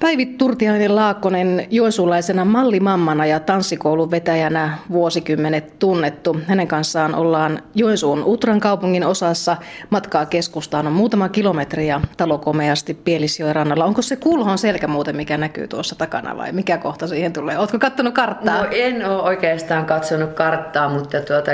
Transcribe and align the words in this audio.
Päivi 0.00 0.26
Turtiainen 0.26 0.96
Laakkonen 0.96 1.66
joensuulaisena 1.70 2.44
mallimammana 2.44 3.26
ja 3.26 3.40
tanssikoulun 3.40 4.10
vetäjänä 4.10 4.78
vuosikymmenet 4.90 5.78
tunnettu. 5.78 6.36
Hänen 6.46 6.68
kanssaan 6.68 7.14
ollaan 7.14 7.62
Joensuun 7.74 8.22
Utran 8.24 8.60
kaupungin 8.60 9.06
osassa. 9.06 9.56
Matkaa 9.90 10.26
keskustaan 10.26 10.86
on 10.86 10.92
muutama 10.92 11.28
kilometri 11.28 11.88
ja 11.88 12.00
talo 12.16 12.38
komeasti 12.38 12.94
Pielisjoen 12.94 13.56
rannalla. 13.56 13.84
Onko 13.84 14.02
se 14.02 14.16
kulhon 14.16 14.58
selkä 14.58 14.86
muuten, 14.86 15.16
mikä 15.16 15.38
näkyy 15.38 15.68
tuossa 15.68 15.94
takana 15.94 16.36
vai 16.36 16.52
mikä 16.52 16.78
kohta 16.78 17.06
siihen 17.06 17.32
tulee? 17.32 17.58
Oletko 17.58 17.78
katsonut 17.78 18.14
karttaa? 18.14 18.62
No 18.62 18.68
en 18.70 19.08
ole 19.08 19.22
oikeastaan 19.22 19.86
katsonut 19.86 20.32
karttaa, 20.32 20.88
mutta 20.88 21.20
tuota, 21.20 21.50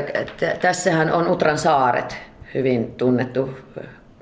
tässähän 0.60 1.12
on 1.12 1.28
Utran 1.28 1.58
saaret 1.58 2.16
hyvin 2.54 2.92
tunnettu 2.92 3.50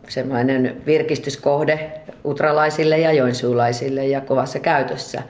semmoinen 0.08 0.82
virkistyskohde 0.86 1.99
utralaisille 2.24 2.98
ja 2.98 3.12
joensuulaisille 3.12 4.06
ja 4.06 4.20
kovassa 4.20 4.58
käytössä. 4.58 5.22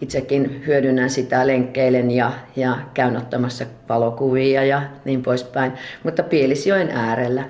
Itsekin 0.00 0.62
hyödynnän 0.66 1.10
sitä, 1.10 1.46
lenkkeilen 1.46 2.10
ja, 2.10 2.32
ja 2.56 2.78
käyn 2.94 3.16
ottamassa 3.16 3.64
valokuvia 3.88 4.64
ja 4.64 4.82
niin 5.04 5.22
poispäin, 5.22 5.72
mutta 6.04 6.22
Pielisjoen 6.22 6.90
äärellä. 6.90 7.44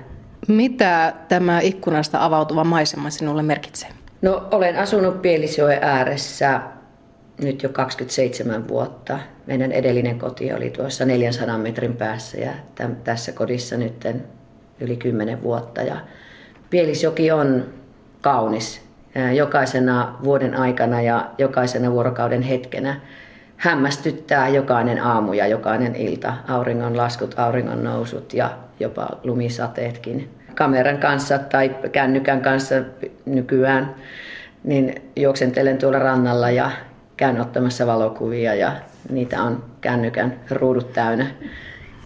Mitä 0.47 1.13
tämä 1.27 1.59
ikkunasta 1.59 2.25
avautuva 2.25 2.63
maisema 2.63 3.09
sinulle 3.09 3.43
merkitsee? 3.43 3.89
No 4.21 4.47
olen 4.51 4.77
asunut 4.77 5.21
Pielisjoen 5.21 5.79
ääressä 5.81 6.61
nyt 7.41 7.63
jo 7.63 7.69
27 7.69 8.67
vuotta. 8.67 9.19
Meidän 9.47 9.71
edellinen 9.71 10.19
koti 10.19 10.53
oli 10.53 10.69
tuossa 10.69 11.05
400 11.05 11.57
metrin 11.57 11.97
päässä 11.97 12.37
ja 12.37 12.51
täm, 12.75 12.95
tässä 12.95 13.31
kodissa 13.31 13.77
nyt 13.77 14.07
yli 14.79 14.97
10 14.97 15.43
vuotta. 15.43 15.81
Ja 15.81 15.97
Pielisjoki 16.69 17.31
on 17.31 17.65
kaunis 18.23 18.81
jokaisena 19.35 20.15
vuoden 20.23 20.55
aikana 20.55 21.01
ja 21.01 21.29
jokaisena 21.37 21.91
vuorokauden 21.91 22.41
hetkenä. 22.41 22.99
Hämmästyttää 23.57 24.47
jokainen 24.47 25.03
aamu 25.03 25.33
ja 25.33 25.47
jokainen 25.47 25.95
ilta, 25.95 26.33
auringon 26.47 26.97
laskut, 26.97 27.39
auringon 27.39 27.83
nousut 27.83 28.33
ja 28.33 28.49
jopa 28.79 29.09
lumisateetkin. 29.23 30.29
Kameran 30.55 30.97
kanssa 30.97 31.39
tai 31.39 31.75
kännykän 31.91 32.41
kanssa 32.41 32.75
nykyään 33.25 33.95
niin 34.63 35.01
juoksentelen 35.15 35.77
tuolla 35.77 35.99
rannalla 35.99 36.49
ja 36.49 36.71
käyn 37.17 37.41
ottamassa 37.41 37.87
valokuvia 37.87 38.55
ja 38.55 38.71
niitä 39.09 39.43
on 39.43 39.63
kännykän 39.81 40.39
ruudut 40.51 40.93
täynnä. 40.93 41.27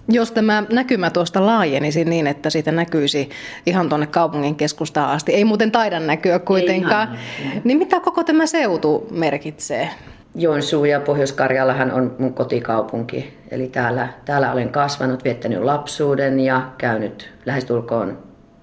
Jos 0.10 0.32
tämä 0.32 0.64
näkymä 0.72 1.10
tuosta 1.10 1.46
laajenisi 1.46 2.06
niin, 2.06 2.28
että 2.28 2.50
siitä 2.50 2.72
näkyisi 2.72 3.30
ihan 3.66 3.90
tuonne 3.90 4.08
kaupungin 4.08 4.56
keskustaan 4.56 5.10
asti, 5.10 5.34
ei 5.34 5.46
muuten 5.46 5.72
taida 5.72 6.00
näkyä 6.00 6.40
kuitenkaan, 6.40 7.08
ihan, 7.42 7.62
niin 7.64 7.78
mitä 7.78 8.00
koko 8.00 8.24
tämä 8.24 8.46
seutu 8.46 9.08
merkitsee? 9.12 9.90
Joensuu 10.36 10.86
ja 10.86 11.00
Pohjois-Karjalahan 11.00 11.92
on 11.92 12.16
mun 12.20 12.34
kotikaupunki. 12.34 13.38
Eli 13.52 13.68
täällä, 13.68 14.08
täällä 14.26 14.52
olen 14.52 14.70
kasvanut, 14.70 15.24
viettänyt 15.24 15.64
lapsuuden 15.64 16.40
ja 16.40 16.62
käynyt 16.78 17.34
lähestulkoon 17.46 18.18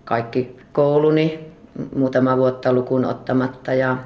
kaikki 0.05 0.57
kouluni 0.73 1.39
muutama 1.97 2.37
vuotta 2.37 2.73
lukuun 2.73 3.05
ottamatta. 3.05 3.75
Ja, 3.75 3.97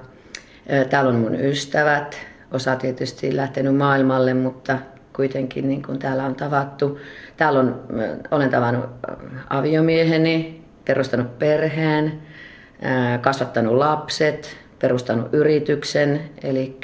täällä 0.90 1.10
on 1.10 1.16
mun 1.16 1.34
ystävät, 1.34 2.16
osa 2.52 2.76
tietysti 2.76 3.36
lähtenyt 3.36 3.76
maailmalle, 3.76 4.34
mutta 4.34 4.78
kuitenkin 5.18 5.68
niin 5.68 5.82
kuin 5.82 5.98
täällä 5.98 6.24
on 6.24 6.34
tavattu. 6.34 6.98
Täällä 7.36 7.60
on, 7.60 7.80
olen 8.30 8.50
tavannut 8.50 8.84
aviomieheni, 9.50 10.62
perustanut 10.84 11.38
perheen, 11.38 12.12
kasvattanut 13.20 13.74
lapset, 13.74 14.56
perustanut 14.78 15.34
yrityksen, 15.34 16.20
eli 16.42 16.78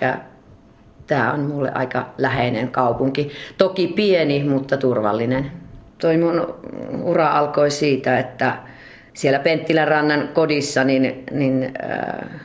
tämä 1.06 1.32
on 1.32 1.40
mulle 1.40 1.72
aika 1.74 2.06
läheinen 2.18 2.68
kaupunki. 2.68 3.30
Toki 3.58 3.86
pieni, 3.86 4.44
mutta 4.44 4.76
turvallinen. 4.76 5.50
Toi 5.98 6.16
mun 6.16 6.54
ura 7.02 7.28
alkoi 7.28 7.70
siitä, 7.70 8.18
että 8.18 8.58
siellä 9.12 9.38
Penttilän 9.38 9.88
rannan 9.88 10.28
kodissa 10.28 10.84
niin, 10.84 11.24
niin 11.30 11.72
äh, 11.90 12.40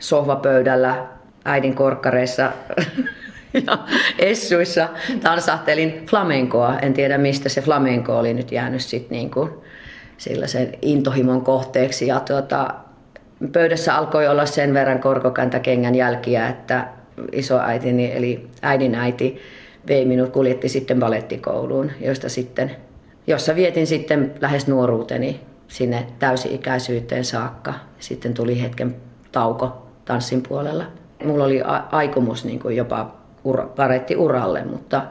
sohvapöydällä 0.00 1.06
äidin 1.44 1.74
korkkareissa 1.74 2.52
ja 3.66 3.78
essuissa 4.18 4.88
tansahtelin 5.22 6.06
flamenkoa. 6.06 6.78
En 6.78 6.92
tiedä 6.92 7.18
mistä 7.18 7.48
se 7.48 7.60
flamenko 7.60 8.18
oli 8.18 8.34
nyt 8.34 8.52
jäänyt 8.52 8.82
sitten 8.82 9.16
niin 9.16 9.30
kuin 9.30 9.50
sellaisen 10.18 10.72
intohimon 10.82 11.40
kohteeksi. 11.40 12.06
Ja 12.06 12.20
tuota, 12.20 12.74
pöydässä 13.52 13.96
alkoi 13.96 14.28
olla 14.28 14.46
sen 14.46 14.74
verran 14.74 15.00
korkokäntäkengän 15.00 15.94
jälkiä, 15.94 16.48
että 16.48 16.88
isoäitini 17.32 18.12
eli 18.16 18.46
äidin 18.62 18.94
äiti 18.94 19.40
vei 19.88 20.04
minut, 20.04 20.30
kuljetti 20.30 20.68
sitten 20.68 21.00
balettikouluun, 21.00 21.90
josta 22.00 22.28
sitten, 22.28 22.76
jossa 23.26 23.54
vietin 23.54 23.86
sitten 23.86 24.34
lähes 24.40 24.66
nuoruuteni 24.66 25.40
sinne 25.68 26.06
täysi-ikäisyyteen 26.18 27.24
saakka. 27.24 27.74
Sitten 27.98 28.34
tuli 28.34 28.62
hetken 28.62 28.96
tauko 29.32 29.86
tanssin 30.04 30.42
puolella. 30.48 30.84
Mulla 31.24 31.44
oli 31.44 31.62
aikomus 31.90 32.44
niin 32.44 32.58
kuin 32.58 32.76
jopa 32.76 33.19
ura, 33.44 33.68
uralle, 34.16 34.64
mutta 34.64 35.02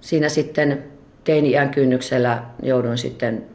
siinä 0.00 0.28
sitten 0.28 0.84
teini-iän 1.24 1.70
kynnyksellä 1.70 2.42
joudun 2.62 2.98
sitten 2.98 3.46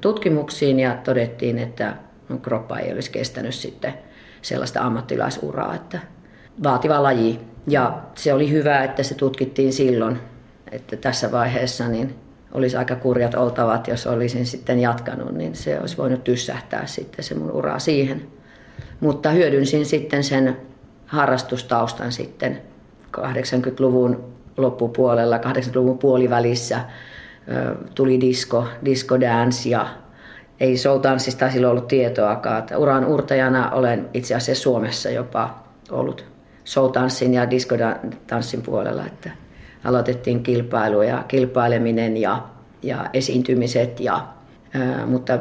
tutkimuksiin 0.00 0.80
ja 0.80 0.98
todettiin, 1.04 1.58
että 1.58 1.96
kroppa 2.42 2.78
ei 2.78 2.92
olisi 2.92 3.10
kestänyt 3.10 3.54
sitten 3.54 3.94
sellaista 4.42 4.82
ammattilaisuraa, 4.82 5.74
että 5.74 5.98
vaativa 6.62 7.02
laji. 7.02 7.40
Ja 7.66 8.02
se 8.14 8.32
oli 8.32 8.50
hyvä, 8.50 8.84
että 8.84 9.02
se 9.02 9.14
tutkittiin 9.14 9.72
silloin, 9.72 10.18
että 10.72 10.96
tässä 10.96 11.32
vaiheessa 11.32 11.88
niin 11.88 12.14
olisi 12.52 12.76
aika 12.76 12.96
kurjat 12.96 13.34
oltavat, 13.34 13.88
jos 13.88 14.06
olisin 14.06 14.46
sitten 14.46 14.80
jatkanut, 14.80 15.32
niin 15.32 15.54
se 15.54 15.80
olisi 15.80 15.96
voinut 15.96 16.24
tyssähtää 16.24 16.86
sitten 16.86 17.24
se 17.24 17.34
mun 17.34 17.50
ura 17.50 17.78
siihen. 17.78 18.26
Mutta 19.00 19.30
hyödynsin 19.30 19.86
sitten 19.86 20.24
sen 20.24 20.56
harrastustaustan 21.06 22.12
sitten 22.12 22.62
80-luvun 23.16 24.24
loppupuolella, 24.56 25.38
80-luvun 25.38 25.98
puolivälissä 25.98 26.80
tuli 27.94 28.20
disco, 28.20 28.66
disco 28.84 29.20
dance 29.20 29.68
ja 29.68 29.86
ei 30.60 30.76
soul-tanssista 30.76 31.50
silloin 31.50 31.70
ollut 31.70 31.88
tietoakaan. 31.88 32.62
Uran 32.76 33.04
urtajana 33.04 33.70
olen 33.70 34.08
itse 34.14 34.34
asiassa 34.34 34.62
Suomessa 34.62 35.10
jopa 35.10 35.62
ollut 35.90 36.24
soul-tanssin 36.64 37.34
ja 37.34 37.50
disco-tanssin 37.50 38.62
puolella, 38.62 39.06
että 39.06 39.30
aloitettiin 39.84 40.42
kilpailu 40.42 41.02
ja 41.02 41.24
kilpaileminen 41.28 42.16
ja, 42.16 42.42
ja 42.82 43.10
esiintymiset, 43.12 44.00
ja, 44.00 44.26
ää, 44.74 45.06
mutta 45.06 45.38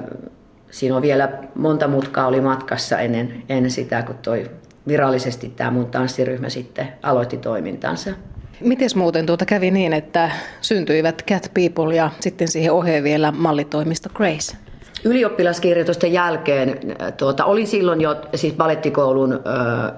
siinä 0.71 0.95
on 0.95 1.01
vielä 1.01 1.29
monta 1.55 1.87
mutkaa 1.87 2.27
oli 2.27 2.41
matkassa 2.41 2.99
ennen, 2.99 3.43
ennen 3.49 3.71
sitä, 3.71 4.01
kun 4.01 4.15
toi 4.17 4.51
virallisesti 4.87 5.49
tämä 5.49 5.71
mun 5.71 5.85
tanssiryhmä 5.85 6.49
sitten 6.49 6.87
aloitti 7.03 7.37
toimintansa. 7.37 8.11
Miten 8.59 8.89
muuten 8.95 9.25
tuota 9.25 9.45
kävi 9.45 9.71
niin, 9.71 9.93
että 9.93 10.31
syntyivät 10.61 11.23
Cat 11.27 11.51
People 11.53 11.95
ja 11.95 12.11
sitten 12.19 12.47
siihen 12.47 12.73
oheen 12.73 13.03
vielä 13.03 13.31
mallitoimisto 13.31 14.09
Grace? 14.13 14.57
Ylioppilaskirjoitusten 15.03 16.13
jälkeen 16.13 16.79
tuota, 17.17 17.45
olin 17.45 17.67
silloin 17.67 18.01
jo 18.01 18.15
siis 18.35 18.53
balettikoulun 18.53 19.33
ö, 19.33 19.39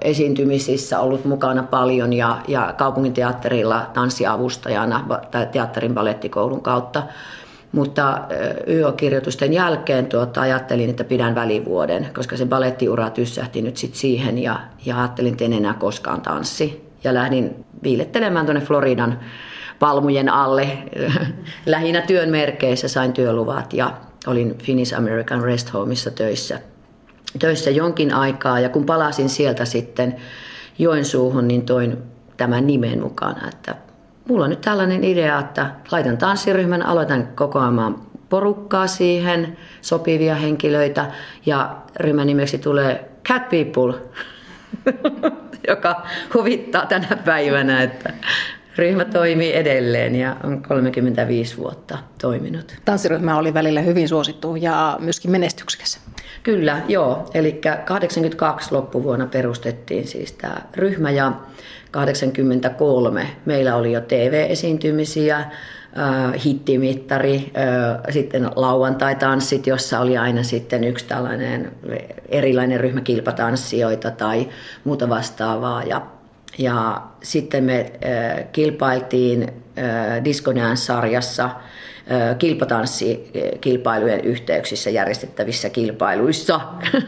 esiintymisissä 0.02 1.00
ollut 1.00 1.24
mukana 1.24 1.62
paljon 1.62 2.12
ja, 2.12 2.38
ja 2.48 2.74
kaupunginteatterilla 2.78 3.86
tanssiavustajana 3.94 5.20
teatterin 5.52 5.94
balettikoulun 5.94 6.62
kautta. 6.62 7.02
Mutta 7.72 8.20
YO-kirjoitusten 8.66 9.52
jälkeen 9.52 10.06
tuota, 10.06 10.40
ajattelin, 10.40 10.90
että 10.90 11.04
pidän 11.04 11.34
välivuoden, 11.34 12.08
koska 12.14 12.36
se 12.36 12.46
balettiura 12.46 13.10
tyssähti 13.10 13.62
nyt 13.62 13.76
sit 13.76 13.94
siihen 13.94 14.38
ja, 14.38 14.60
ja 14.86 14.98
ajattelin, 14.98 15.32
että 15.32 15.44
en 15.44 15.52
enää 15.52 15.74
koskaan 15.74 16.20
tanssi. 16.20 16.90
Ja 17.04 17.14
lähdin 17.14 17.64
viilettelemään 17.82 18.46
tuonne 18.46 18.60
Floridan 18.60 19.20
palmujen 19.78 20.28
alle. 20.28 20.78
Lähinnä 21.66 22.00
työn 22.00 22.30
merkeissä 22.30 22.88
sain 22.88 23.12
työluvat 23.12 23.72
ja 23.72 23.92
olin 24.26 24.58
Finnish 24.58 24.98
American 24.98 25.42
Rest 25.42 25.72
Homeissa 25.72 26.10
töissä, 26.10 26.60
töissä 27.38 27.70
jonkin 27.70 28.14
aikaa. 28.14 28.60
Ja 28.60 28.68
kun 28.68 28.86
palasin 28.86 29.28
sieltä 29.28 29.64
sitten 29.64 30.16
Joensuuhun, 30.78 31.48
niin 31.48 31.62
toin 31.62 31.98
tämän 32.36 32.66
nimen 32.66 33.02
mukana, 33.02 33.48
että 33.48 33.76
mulla 34.28 34.44
on 34.44 34.50
nyt 34.50 34.60
tällainen 34.60 35.04
idea, 35.04 35.38
että 35.38 35.70
laitan 35.90 36.18
tanssiryhmän, 36.18 36.86
aloitan 36.86 37.28
kokoamaan 37.34 38.02
porukkaa 38.28 38.86
siihen, 38.86 39.56
sopivia 39.80 40.34
henkilöitä 40.34 41.10
ja 41.46 41.76
ryhmän 41.96 42.26
nimeksi 42.26 42.58
tulee 42.58 43.10
Cat 43.28 43.42
People, 43.48 43.94
joka 45.68 46.06
huvittaa 46.34 46.86
tänä 46.86 47.16
päivänä, 47.24 47.82
että 47.82 48.12
ryhmä 48.76 49.04
toimii 49.04 49.56
edelleen 49.56 50.16
ja 50.16 50.36
on 50.44 50.62
35 50.62 51.56
vuotta 51.56 51.98
toiminut. 52.20 52.74
Tanssiryhmä 52.84 53.38
oli 53.38 53.54
välillä 53.54 53.80
hyvin 53.80 54.08
suosittu 54.08 54.56
ja 54.56 54.96
myöskin 55.00 55.30
menestyksekäs. 55.30 56.00
Kyllä, 56.42 56.80
joo. 56.88 57.30
Eli 57.34 57.60
82 57.84 58.74
loppuvuonna 58.74 59.26
perustettiin 59.26 60.06
siis 60.06 60.32
tämä 60.32 60.56
ryhmä 60.76 61.10
ja 61.10 61.32
83 61.90 63.26
meillä 63.46 63.76
oli 63.76 63.92
jo 63.92 64.00
TV-esiintymisiä, 64.00 65.44
hittimittari, 66.44 67.52
sitten 68.10 68.50
lauantai-tanssit, 68.56 69.66
jossa 69.66 70.00
oli 70.00 70.18
aina 70.18 70.42
sitten 70.42 70.84
yksi 70.84 71.04
tällainen 71.04 71.72
erilainen 72.28 72.80
ryhmä 72.80 73.00
kilpatanssijoita 73.00 74.10
tai 74.10 74.48
muuta 74.84 75.08
vastaavaa. 75.08 75.82
Ja, 75.82 76.02
ja 76.58 77.02
sitten 77.22 77.64
me 77.64 77.92
kilpailtiin 78.52 79.52
Disco 80.24 80.54
Dance-sarjassa 80.54 81.50
kilpatanssikilpailujen 82.38 84.20
yhteyksissä 84.20 84.90
järjestettävissä 84.90 85.70
kilpailuissa. 85.70 86.60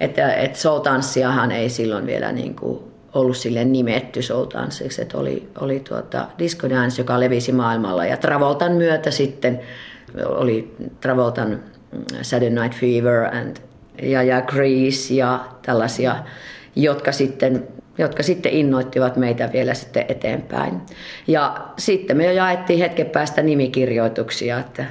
että 0.00 0.34
et 0.34 0.56
show-tanssiahan 0.56 1.52
ei 1.52 1.68
silloin 1.68 2.06
vielä 2.06 2.32
niin 2.32 2.54
kuin 2.56 2.80
ollut 3.14 3.36
sille 3.36 3.64
nimetty 3.64 4.22
showtanssiksi, 4.22 5.02
että 5.02 5.18
oli, 5.18 5.48
oli 5.60 5.80
tuota 5.80 6.26
disco 6.38 6.70
dance, 6.70 7.02
joka 7.02 7.20
levisi 7.20 7.52
maailmalla 7.52 8.06
ja 8.06 8.16
Travoltan 8.16 8.72
myötä 8.72 9.10
sitten 9.10 9.60
oli 10.24 10.74
Travoltan 11.00 11.50
mm, 11.92 12.04
Saturday 12.22 12.62
Night 12.62 12.80
Fever 12.80 13.36
and, 13.36 13.56
ja, 14.02 14.22
ja 14.22 14.42
Grease 14.42 15.14
ja 15.14 15.44
tällaisia, 15.62 16.16
jotka 16.76 17.12
sitten, 17.12 17.68
jotka 17.98 18.22
sitten 18.22 18.52
innoittivat 18.52 19.16
meitä 19.16 19.50
vielä 19.52 19.74
sitten 19.74 20.04
eteenpäin. 20.08 20.80
Ja 21.26 21.56
sitten 21.78 22.16
me 22.16 22.24
jo 22.24 22.32
jaettiin 22.32 22.78
hetken 22.78 23.06
päästä 23.06 23.42
nimikirjoituksia, 23.42 24.58
että, 24.58 24.84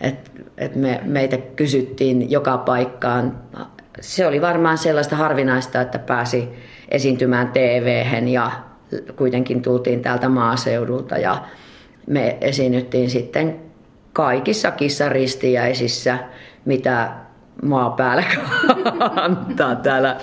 että, 0.00 0.30
että 0.58 0.78
me, 0.78 1.00
meitä 1.04 1.36
kysyttiin 1.36 2.30
joka 2.30 2.58
paikkaan. 2.58 3.38
Se 4.00 4.26
oli 4.26 4.40
varmaan 4.40 4.78
sellaista 4.78 5.16
harvinaista, 5.16 5.80
että 5.80 5.98
pääsi 5.98 6.48
esiintymään 6.88 7.48
tv 7.48 8.04
ja 8.28 8.50
kuitenkin 9.16 9.62
tultiin 9.62 10.02
täältä 10.02 10.28
maaseudulta 10.28 11.18
ja 11.18 11.44
me 12.06 12.38
esiinnyttiin 12.40 13.10
sitten 13.10 13.60
kaikissa 14.12 14.70
kissaristiäisissä, 14.70 16.18
mitä 16.64 17.12
maa 17.62 17.90
päällä 17.90 18.24
antaa 19.24 19.74
täällä, 19.74 20.16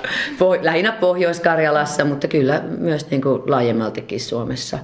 lähinnä 0.62 0.92
Pohjois-Karjalassa, 0.92 2.06
mutta 2.06 2.28
kyllä 2.28 2.62
myös 2.78 3.10
niin 3.10 3.22
kuin 3.22 3.42
laajemmaltikin 3.46 4.20
Suomessa. 4.20 4.80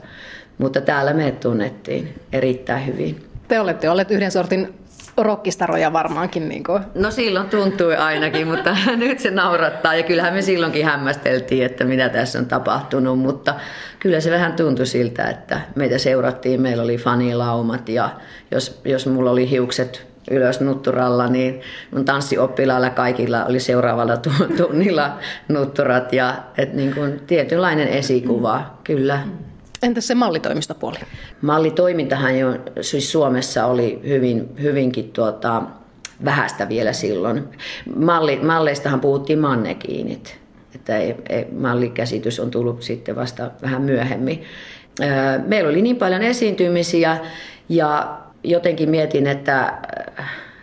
Mutta 0.58 0.82
täällä 0.82 1.14
me 1.14 1.32
tunnettiin 1.32 2.20
erittäin 2.34 2.86
hyvin. 2.86 3.26
Te 3.48 3.60
olette 3.60 3.90
olleet 3.90 4.12
yhden 4.12 4.32
sortin 4.32 4.74
rokkistaroja 5.18 5.94
varmaankin. 5.94 6.50
Niin 6.50 6.64
kuin. 6.64 6.84
No 6.96 7.12
silloin 7.12 7.50
tuntui 7.50 7.96
ainakin, 7.96 8.48
mutta 8.48 8.78
nyt 8.96 9.20
se 9.20 9.32
naurattaa. 9.32 9.96
Ja 9.96 10.04
kyllähän 10.04 10.34
me 10.34 10.42
silloinkin 10.42 10.86
hämmästeltiin, 10.86 11.66
että 11.66 11.84
mitä 11.84 12.10
tässä 12.10 12.40
on 12.40 12.46
tapahtunut. 12.46 13.20
Mutta 13.20 13.56
kyllä 14.00 14.20
se 14.20 14.32
vähän 14.32 14.54
tuntui 14.54 14.86
siltä, 14.86 15.24
että 15.24 15.62
meitä 15.76 15.98
seurattiin. 15.98 16.62
Meillä 16.62 16.84
oli 16.84 16.98
fanilaumat 16.98 17.90
ja 17.90 18.10
jos, 18.52 18.82
jos 18.86 19.08
mulla 19.08 19.32
oli 19.32 19.50
hiukset 19.50 20.15
ylös 20.32 20.60
nutturalla, 20.60 21.28
niin 21.28 21.62
mun 21.92 22.06
tanssioppilailla 22.06 22.90
kaikilla 22.90 23.46
oli 23.46 23.60
seuraavalla 23.60 24.18
tunnilla 24.58 25.18
nutturat 25.48 26.14
ja 26.14 26.36
et 26.58 26.74
niin 26.74 26.94
kuin 26.94 27.20
tietynlainen 27.28 27.88
esikuva, 27.88 28.78
kyllä. 28.84 29.20
Entäs 29.84 30.08
se 30.08 30.16
mallitoimistopuoli? 30.16 30.98
Mallitoimintahan 31.42 32.40
jo 32.40 32.48
siis 32.82 33.12
Suomessa 33.12 33.66
oli 33.66 34.00
hyvin, 34.08 34.56
hyvinkin 34.62 35.12
tuota, 35.12 35.62
vähäistä 36.26 36.70
vielä 36.70 36.94
silloin. 36.94 37.44
Malli, 37.96 38.36
malleistahan 38.36 39.00
puhuttiin 39.00 39.40
mannekiinit. 39.40 40.40
Että 40.76 40.98
ei, 40.98 41.16
ei, 41.30 41.48
mallikäsitys 41.52 42.40
on 42.40 42.52
tullut 42.52 42.82
sitten 42.82 43.16
vasta 43.16 43.52
vähän 43.62 43.82
myöhemmin. 43.82 44.44
Meillä 45.48 45.70
oli 45.70 45.82
niin 45.82 45.96
paljon 45.96 46.22
esiintymisiä 46.22 47.18
ja 47.70 48.18
jotenkin 48.44 48.90
mietin, 48.90 49.28
että 49.28 49.74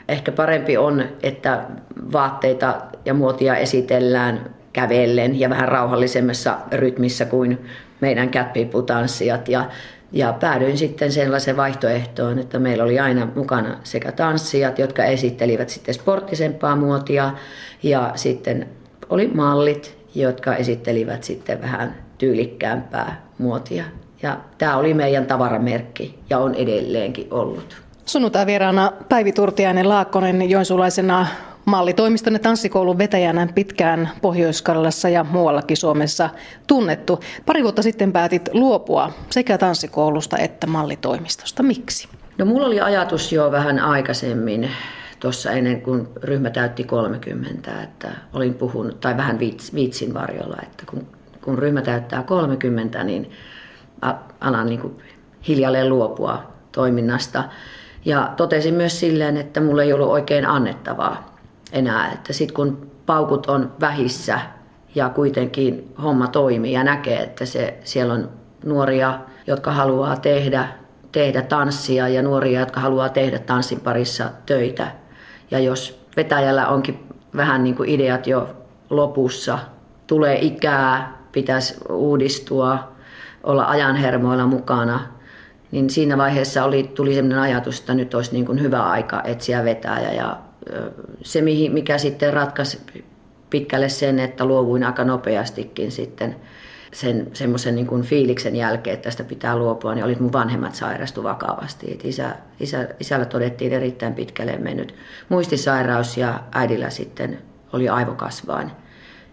ehkä 0.08 0.32
parempi 0.32 0.76
on, 0.76 1.04
että 1.22 1.64
vaatteita 2.12 2.74
ja 3.04 3.14
muotia 3.14 3.56
esitellään 3.56 4.50
kävellen 4.72 5.40
ja 5.40 5.50
vähän 5.50 5.68
rauhallisemmassa 5.68 6.58
rytmissä 6.72 7.24
kuin 7.24 7.58
meidän 8.00 8.28
kätpiputanssijat 8.28 9.48
ja, 9.48 9.64
ja 10.12 10.32
päädyin 10.32 10.78
sitten 10.78 11.12
sellaiseen 11.12 11.56
vaihtoehtoon, 11.56 12.38
että 12.38 12.58
meillä 12.58 12.84
oli 12.84 12.98
aina 12.98 13.28
mukana 13.34 13.78
sekä 13.84 14.12
tanssijat, 14.12 14.78
jotka 14.78 15.04
esittelivät 15.04 15.68
sitten 15.68 15.94
sporttisempaa 15.94 16.76
muotia 16.76 17.32
ja 17.82 18.12
sitten 18.14 18.68
oli 19.08 19.26
mallit, 19.34 19.98
jotka 20.14 20.56
esittelivät 20.56 21.24
sitten 21.24 21.62
vähän 21.62 21.94
tyylikkäämpää 22.18 23.26
muotia. 23.38 23.84
Ja 24.22 24.40
tämä 24.58 24.76
oli 24.76 24.94
meidän 24.94 25.26
tavaramerkki 25.26 26.18
ja 26.30 26.38
on 26.38 26.54
edelleenkin 26.54 27.26
ollut. 27.30 27.81
Sunnuntai 28.06 28.46
vieraana 28.46 28.92
Päivi 29.08 29.32
Turtiainen 29.32 29.88
Laakkonen 29.88 30.50
joensuulaisena 30.50 31.26
Mallitoimistonne 31.64 32.38
tanssikoulun 32.38 32.98
vetäjänä 32.98 33.48
pitkään 33.54 34.10
pohjois 34.22 34.64
ja 35.12 35.24
muuallakin 35.24 35.76
Suomessa 35.76 36.30
tunnettu. 36.66 37.20
Pari 37.46 37.62
vuotta 37.62 37.82
sitten 37.82 38.12
päätit 38.12 38.48
luopua 38.52 39.12
sekä 39.30 39.58
tanssikoulusta 39.58 40.38
että 40.38 40.66
mallitoimistosta. 40.66 41.62
Miksi? 41.62 42.08
No 42.38 42.44
mulla 42.44 42.66
oli 42.66 42.80
ajatus 42.80 43.32
jo 43.32 43.50
vähän 43.52 43.78
aikaisemmin, 43.78 44.70
tuossa 45.20 45.50
ennen 45.50 45.82
kuin 45.82 46.08
ryhmä 46.22 46.50
täytti 46.50 46.84
30, 46.84 47.82
että 47.82 48.10
olin 48.32 48.54
puhunut, 48.54 49.00
tai 49.00 49.16
vähän 49.16 49.38
viitsin 49.74 50.14
varjolla, 50.14 50.56
että 50.62 50.84
kun, 50.90 51.06
kun 51.44 51.58
ryhmä 51.58 51.82
täyttää 51.82 52.22
30, 52.22 53.04
niin 53.04 53.30
alan 54.40 54.66
niin 54.66 54.80
kuin 54.80 54.98
hiljalleen 55.48 55.88
luopua 55.88 56.52
toiminnasta. 56.72 57.44
Ja 58.04 58.32
totesin 58.36 58.74
myös 58.74 59.00
silleen, 59.00 59.36
että 59.36 59.60
mulla 59.60 59.82
ei 59.82 59.92
ollut 59.92 60.08
oikein 60.08 60.46
annettavaa 60.46 61.36
enää. 61.72 62.12
Että 62.12 62.32
sitten 62.32 62.54
kun 62.54 62.90
paukut 63.06 63.46
on 63.46 63.72
vähissä 63.80 64.40
ja 64.94 65.08
kuitenkin 65.08 65.94
homma 66.02 66.26
toimii 66.26 66.72
ja 66.72 66.84
näkee, 66.84 67.22
että 67.22 67.46
se, 67.46 67.78
siellä 67.84 68.14
on 68.14 68.30
nuoria, 68.64 69.18
jotka 69.46 69.72
haluaa 69.72 70.16
tehdä, 70.16 70.68
tehdä 71.12 71.42
tanssia 71.42 72.08
ja 72.08 72.22
nuoria, 72.22 72.60
jotka 72.60 72.80
haluaa 72.80 73.08
tehdä 73.08 73.38
tanssin 73.38 73.80
parissa 73.80 74.30
töitä. 74.46 74.92
Ja 75.50 75.58
jos 75.58 76.06
vetäjällä 76.16 76.68
onkin 76.68 77.06
vähän 77.36 77.64
niin 77.64 77.74
kuin 77.74 77.88
ideat 77.88 78.26
jo 78.26 78.56
lopussa, 78.90 79.58
tulee 80.06 80.38
ikää, 80.40 81.18
pitäisi 81.32 81.74
uudistua, 81.88 82.92
olla 83.42 83.64
ajanhermoilla 83.64 84.46
mukana, 84.46 85.00
niin 85.72 85.90
siinä 85.90 86.18
vaiheessa 86.18 86.64
oli, 86.64 86.82
tuli 86.82 87.14
sellainen 87.14 87.38
ajatus, 87.38 87.80
että 87.80 87.94
nyt 87.94 88.14
olisi 88.14 88.32
niin 88.32 88.46
kuin 88.46 88.60
hyvä 88.60 88.82
aika 88.82 89.22
etsiä 89.24 89.64
vetäjä 89.64 90.12
ja 90.12 90.38
se, 91.22 91.42
mikä 91.72 91.98
sitten 91.98 92.32
ratkaisi 92.32 92.80
pitkälle 93.50 93.88
sen, 93.88 94.18
että 94.18 94.44
luovuin 94.44 94.84
aika 94.84 95.04
nopeastikin 95.04 95.92
sitten 95.92 96.36
sen 96.92 97.30
semmoisen 97.32 97.74
niin 97.74 97.86
kuin 97.86 98.02
fiiliksen 98.02 98.56
jälkeen, 98.56 98.94
että 98.94 99.04
tästä 99.04 99.24
pitää 99.24 99.56
luopua, 99.56 99.94
niin 99.94 100.04
oli 100.04 100.16
mun 100.20 100.32
vanhemmat 100.32 100.74
sairastu 100.74 101.22
vakavasti. 101.22 101.92
Et 101.92 102.04
isä, 102.04 102.36
isä, 102.60 102.88
isällä 103.00 103.24
todettiin 103.24 103.72
erittäin 103.72 104.14
pitkälle 104.14 104.56
mennyt 104.56 104.94
muistisairaus 105.28 106.16
ja 106.16 106.40
äidillä 106.52 106.90
sitten 106.90 107.38
oli 107.72 107.88
aivokasvain. 107.88 108.70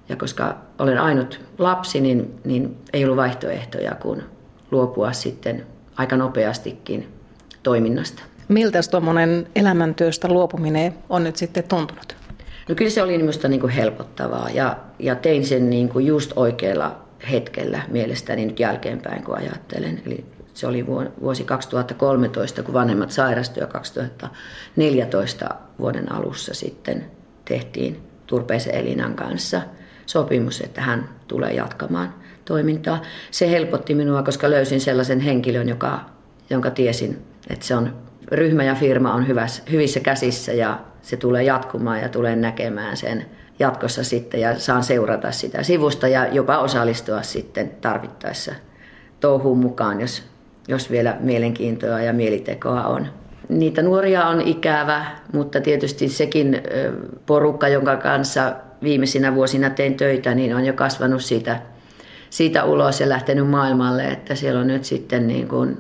Ja 0.10 0.16
koska 0.16 0.58
olen 0.80 1.00
ainut 1.00 1.42
lapsi, 1.58 2.02
niin, 2.02 2.40
niin 2.44 2.78
ei 2.94 3.04
ollut 3.04 3.18
vaihtoehtoja 3.18 3.96
kuin 3.96 4.24
luopua 4.72 5.14
sitten 5.14 5.66
aika 6.00 6.18
nopeastikin 6.18 7.08
toiminnasta. 7.64 8.24
Miltä 8.48 8.80
tuommoinen 8.92 9.48
elämäntyöstä 9.56 10.28
luopuminen 10.28 10.94
on 11.10 11.24
nyt 11.24 11.36
sitten 11.36 11.64
tuntunut? 11.64 12.16
No 12.70 12.76
kyllä 12.76 12.92
se 12.92 13.02
oli 13.02 13.18
minusta 13.18 13.48
niin 13.48 13.60
kuin 13.60 13.74
helpottavaa 13.74 14.50
ja, 14.50 14.78
ja 15.00 15.16
tein 15.16 15.46
sen 15.46 15.70
niin 15.70 15.90
kuin 15.90 16.06
just 16.06 16.32
oikealla 16.36 17.00
hetkellä 17.32 17.82
mielestäni 17.88 18.46
nyt 18.46 18.60
jälkeenpäin, 18.60 19.24
kun 19.24 19.38
ajattelen. 19.38 20.02
Eli 20.06 20.26
se 20.54 20.68
oli 20.68 20.88
vuosi 21.22 21.44
2013, 21.44 22.64
kun 22.64 22.74
vanhemmat 22.74 23.12
sairastuivat 23.12 23.72
2014 23.72 25.50
vuoden 25.80 26.12
alussa 26.12 26.54
sitten 26.54 27.06
tehtiin 27.46 28.00
Turpeisen 28.28 28.76
Elinan 28.76 29.16
kanssa 29.16 29.62
sopimus, 30.10 30.62
että 30.62 30.82
hän 30.82 31.10
tulee 31.28 31.54
jatkamaan 31.54 32.14
toimintaa. 32.46 33.02
Se 33.32 33.52
helpotti 33.52 33.96
minua, 33.96 34.24
koska 34.24 34.50
löysin 34.50 34.82
sellaisen 34.82 35.20
henkilön, 35.20 35.70
joka, 35.70 36.00
jonka 36.50 36.72
tiesin, 36.72 37.18
että 37.50 37.66
se 37.66 37.76
on 37.76 37.94
ryhmä 38.32 38.64
ja 38.64 38.76
firma 38.76 39.14
on 39.14 39.28
hyvässä, 39.28 39.64
hyvissä 39.72 40.00
käsissä 40.00 40.54
ja 40.54 40.80
se 41.02 41.18
tulee 41.18 41.44
jatkumaan 41.44 42.02
ja 42.02 42.10
tulee 42.10 42.36
näkemään 42.36 42.98
sen 42.98 43.26
jatkossa 43.60 44.04
sitten 44.04 44.42
ja 44.42 44.60
saan 44.60 44.84
seurata 44.84 45.32
sitä 45.32 45.64
sivusta 45.64 46.08
ja 46.08 46.28
jopa 46.28 46.58
osallistua 46.58 47.22
sitten 47.22 47.70
tarvittaessa 47.82 48.56
touhuun 49.20 49.58
mukaan, 49.58 50.02
jos, 50.02 50.24
jos 50.68 50.92
vielä 50.92 51.18
mielenkiintoa 51.20 52.02
ja 52.02 52.14
mielitekoa 52.14 52.84
on. 52.84 53.08
niitä 53.50 53.82
nuoria 53.82 54.28
on 54.28 54.42
ikävä, 54.42 55.06
mutta 55.34 55.62
tietysti 55.62 56.10
sekin 56.10 56.62
porukka, 57.26 57.68
jonka 57.68 57.98
kanssa 57.98 58.54
viimeisinä 58.84 59.36
vuosina 59.36 59.70
tein 59.70 59.98
töitä, 59.98 60.36
niin 60.36 60.56
on 60.56 60.66
jo 60.66 60.74
kasvanut 60.74 61.24
siitä, 61.24 61.62
siitä 62.30 62.64
ulos 62.64 63.00
ja 63.00 63.10
lähtenyt 63.10 63.50
maailmalle, 63.50 64.08
että 64.08 64.36
siellä 64.36 64.60
on 64.60 64.68
nyt 64.68 64.86
sitten 64.86 65.28
niin 65.28 65.48
kuin 65.48 65.78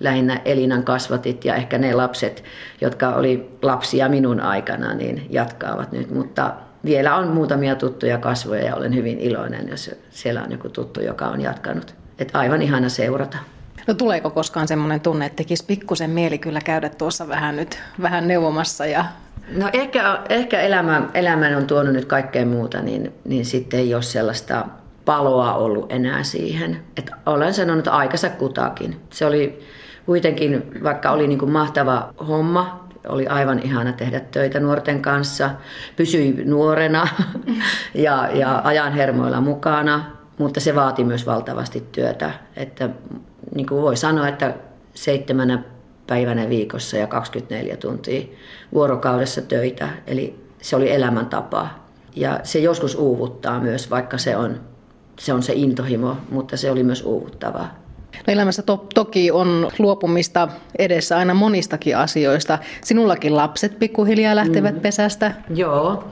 lähinnä 0.00 0.40
Elinan 0.44 0.84
kasvatit 0.84 1.44
ja 1.44 1.54
ehkä 1.54 1.78
ne 1.78 1.94
lapset, 1.94 2.44
jotka 2.80 3.08
oli 3.08 3.50
lapsia 3.62 4.08
minun 4.08 4.40
aikana, 4.40 4.94
niin 4.94 5.26
jatkaavat 5.30 5.92
nyt. 5.92 6.10
Mutta 6.10 6.54
vielä 6.84 7.16
on 7.16 7.28
muutamia 7.28 7.74
tuttuja 7.74 8.18
kasvoja 8.18 8.64
ja 8.64 8.76
olen 8.76 8.94
hyvin 8.94 9.18
iloinen, 9.18 9.68
jos 9.68 9.90
siellä 10.10 10.42
on 10.42 10.52
joku 10.52 10.68
tuttu, 10.68 11.00
joka 11.00 11.26
on 11.26 11.40
jatkanut. 11.40 11.94
Että 12.18 12.38
aivan 12.38 12.62
ihana 12.62 12.88
seurata. 12.88 13.38
No 13.86 13.94
tuleeko 13.94 14.30
koskaan 14.30 14.68
semmoinen 14.68 15.00
tunne, 15.00 15.26
että 15.26 15.36
tekisi 15.36 15.64
pikkusen 15.64 16.10
mieli 16.10 16.38
kyllä 16.38 16.60
käydä 16.60 16.88
tuossa 16.88 17.28
vähän 17.28 17.56
nyt 17.56 17.78
vähän 18.02 18.28
neuvomassa 18.28 18.86
ja 18.86 19.04
No 19.56 19.68
ehkä, 19.72 20.18
ehkä 20.28 20.60
elämä, 20.60 21.08
elämä 21.14 21.56
on 21.56 21.66
tuonut 21.66 21.92
nyt 21.92 22.04
kaikkea 22.04 22.46
muuta, 22.46 22.82
niin, 22.82 23.12
niin 23.24 23.44
sitten 23.44 23.80
ei 23.80 23.94
ole 23.94 24.02
sellaista 24.02 24.66
paloa 25.04 25.54
ollut 25.54 25.92
enää 25.92 26.22
siihen. 26.22 26.82
Että 26.96 27.16
olen 27.26 27.54
sanonut 27.54 27.88
aikansa 27.88 28.28
kutakin. 28.28 29.00
Se 29.10 29.26
oli 29.26 29.60
kuitenkin, 30.06 30.80
vaikka 30.82 31.10
oli 31.10 31.26
niin 31.26 31.38
kuin 31.38 31.50
mahtava 31.50 32.12
homma, 32.28 32.88
oli 33.08 33.26
aivan 33.26 33.58
ihana 33.58 33.92
tehdä 33.92 34.20
töitä 34.20 34.60
nuorten 34.60 35.02
kanssa, 35.02 35.50
pysyi 35.96 36.44
nuorena 36.44 37.08
ja, 37.94 38.28
ja 38.32 38.60
ajan 38.64 38.92
hermoilla 38.92 39.40
mukana, 39.40 40.04
mutta 40.38 40.60
se 40.60 40.74
vaati 40.74 41.04
myös 41.04 41.26
valtavasti 41.26 41.80
työtä. 41.92 42.30
Että 42.56 42.88
niin 43.54 43.66
kuin 43.66 43.82
voi 43.82 43.96
sanoa, 43.96 44.28
että 44.28 44.54
seitsemänä 44.94 45.62
päivänä 46.06 46.48
viikossa 46.48 46.96
ja 46.96 47.06
24 47.06 47.76
tuntia 47.76 48.22
vuorokaudessa 48.74 49.42
töitä, 49.42 49.88
eli 50.06 50.40
se 50.62 50.76
oli 50.76 50.92
elämäntapa. 50.92 51.68
Ja 52.16 52.40
se 52.42 52.58
joskus 52.58 52.94
uuvuttaa 52.94 53.60
myös, 53.60 53.90
vaikka 53.90 54.18
se 54.18 54.36
on 54.36 54.60
se, 55.18 55.32
on 55.32 55.42
se 55.42 55.52
intohimo, 55.56 56.16
mutta 56.30 56.56
se 56.56 56.70
oli 56.70 56.82
myös 56.82 57.02
uuvuttavaa. 57.02 57.82
No 58.14 58.32
elämässä 58.32 58.62
to- 58.62 58.86
toki 58.94 59.30
on 59.30 59.70
luopumista 59.78 60.48
edessä 60.78 61.18
aina 61.18 61.34
monistakin 61.34 61.96
asioista. 61.96 62.58
Sinullakin 62.84 63.36
lapset 63.36 63.78
pikkuhiljaa 63.78 64.36
lähtevät 64.36 64.74
mm. 64.74 64.80
pesästä. 64.80 65.32
Joo. 65.54 66.04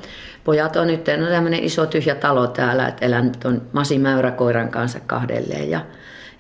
Pojat 0.44 0.76
on 0.76 0.86
nyt, 0.86 1.08
on 1.08 1.28
tämmöinen 1.28 1.64
iso 1.64 1.86
tyhjä 1.86 2.14
talo 2.14 2.46
täällä, 2.46 2.88
että 2.88 3.06
elän 3.06 3.32
tuon 3.42 3.62
Masi 3.72 3.98
Mäyräkoiran 3.98 4.68
kanssa 4.68 5.00
kahdelleen. 5.00 5.70
Ja, 5.70 5.80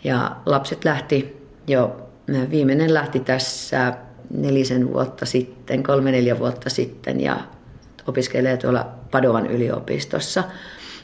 ja 0.04 0.36
lapset 0.46 0.84
lähti 0.84 1.46
jo, 1.66 2.09
viimeinen 2.50 2.94
lähti 2.94 3.20
tässä 3.20 3.94
nelisen 4.30 4.92
vuotta 4.92 5.26
sitten, 5.26 5.82
kolme 5.82 6.12
neljä 6.12 6.38
vuotta 6.38 6.70
sitten 6.70 7.20
ja 7.20 7.36
opiskelee 8.06 8.56
tuolla 8.56 8.86
Padovan 9.10 9.46
yliopistossa. 9.46 10.44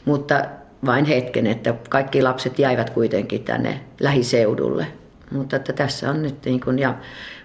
Mutta 0.05 0.45
vain 0.85 1.05
hetken, 1.05 1.47
että 1.47 1.73
kaikki 1.89 2.21
lapset 2.21 2.59
jäivät 2.59 2.89
kuitenkin 2.89 3.43
tänne 3.43 3.81
lähiseudulle. 3.99 4.87
Mutta 5.31 5.55
että 5.55 5.73
tässä 5.73 6.09
on 6.09 6.21
nyt 6.21 6.45
niin 6.45 6.59
kuin, 6.59 6.79
ja 6.79 6.95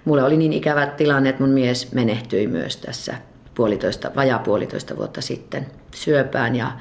mulle 0.04 0.22
oli 0.22 0.36
niin 0.36 0.52
ikävä 0.52 0.86
tilanne, 0.86 1.30
että 1.30 1.42
mun 1.42 1.52
mies 1.52 1.92
menehtyi 1.92 2.46
myös 2.46 2.76
tässä 2.76 3.14
puolitoista, 3.54 4.10
vajaa 4.16 4.38
puolitoista 4.38 4.96
vuotta 4.96 5.20
sitten 5.20 5.66
syöpään 5.94 6.56
ja 6.56 6.72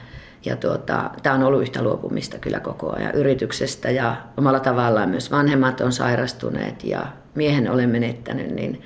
ja 0.46 0.56
tuota, 0.56 1.10
tämä 1.24 1.36
on 1.36 1.44
ollut 1.44 1.62
yhtä 1.62 1.84
luopumista 1.84 2.38
kyllä 2.38 2.60
koko 2.60 2.96
ajan 2.96 3.16
yrityksestä 3.16 3.92
ja 3.92 4.16
omalla 4.38 4.60
tavallaan 4.60 5.10
myös 5.10 5.32
vanhemmat 5.32 5.82
on 5.82 5.92
sairastuneet 5.92 6.84
ja 6.84 7.08
miehen 7.36 7.72
olen 7.72 7.90
menettänyt, 7.90 8.52
niin 8.52 8.82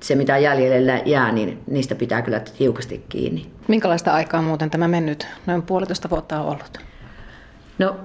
se 0.00 0.14
mitä 0.14 0.38
jäljelle 0.38 1.02
jää, 1.04 1.32
niin 1.32 1.62
niistä 1.66 1.94
pitää 1.94 2.22
kyllä 2.22 2.40
tiukasti 2.40 3.04
kiinni. 3.08 3.50
Minkälaista 3.68 4.12
aikaa 4.12 4.42
muuten 4.42 4.70
tämä 4.70 4.88
mennyt 4.88 5.26
noin 5.46 5.62
puolitoista 5.62 6.10
vuotta 6.10 6.40
on 6.40 6.46
ollut? 6.46 6.78
No, 7.78 7.96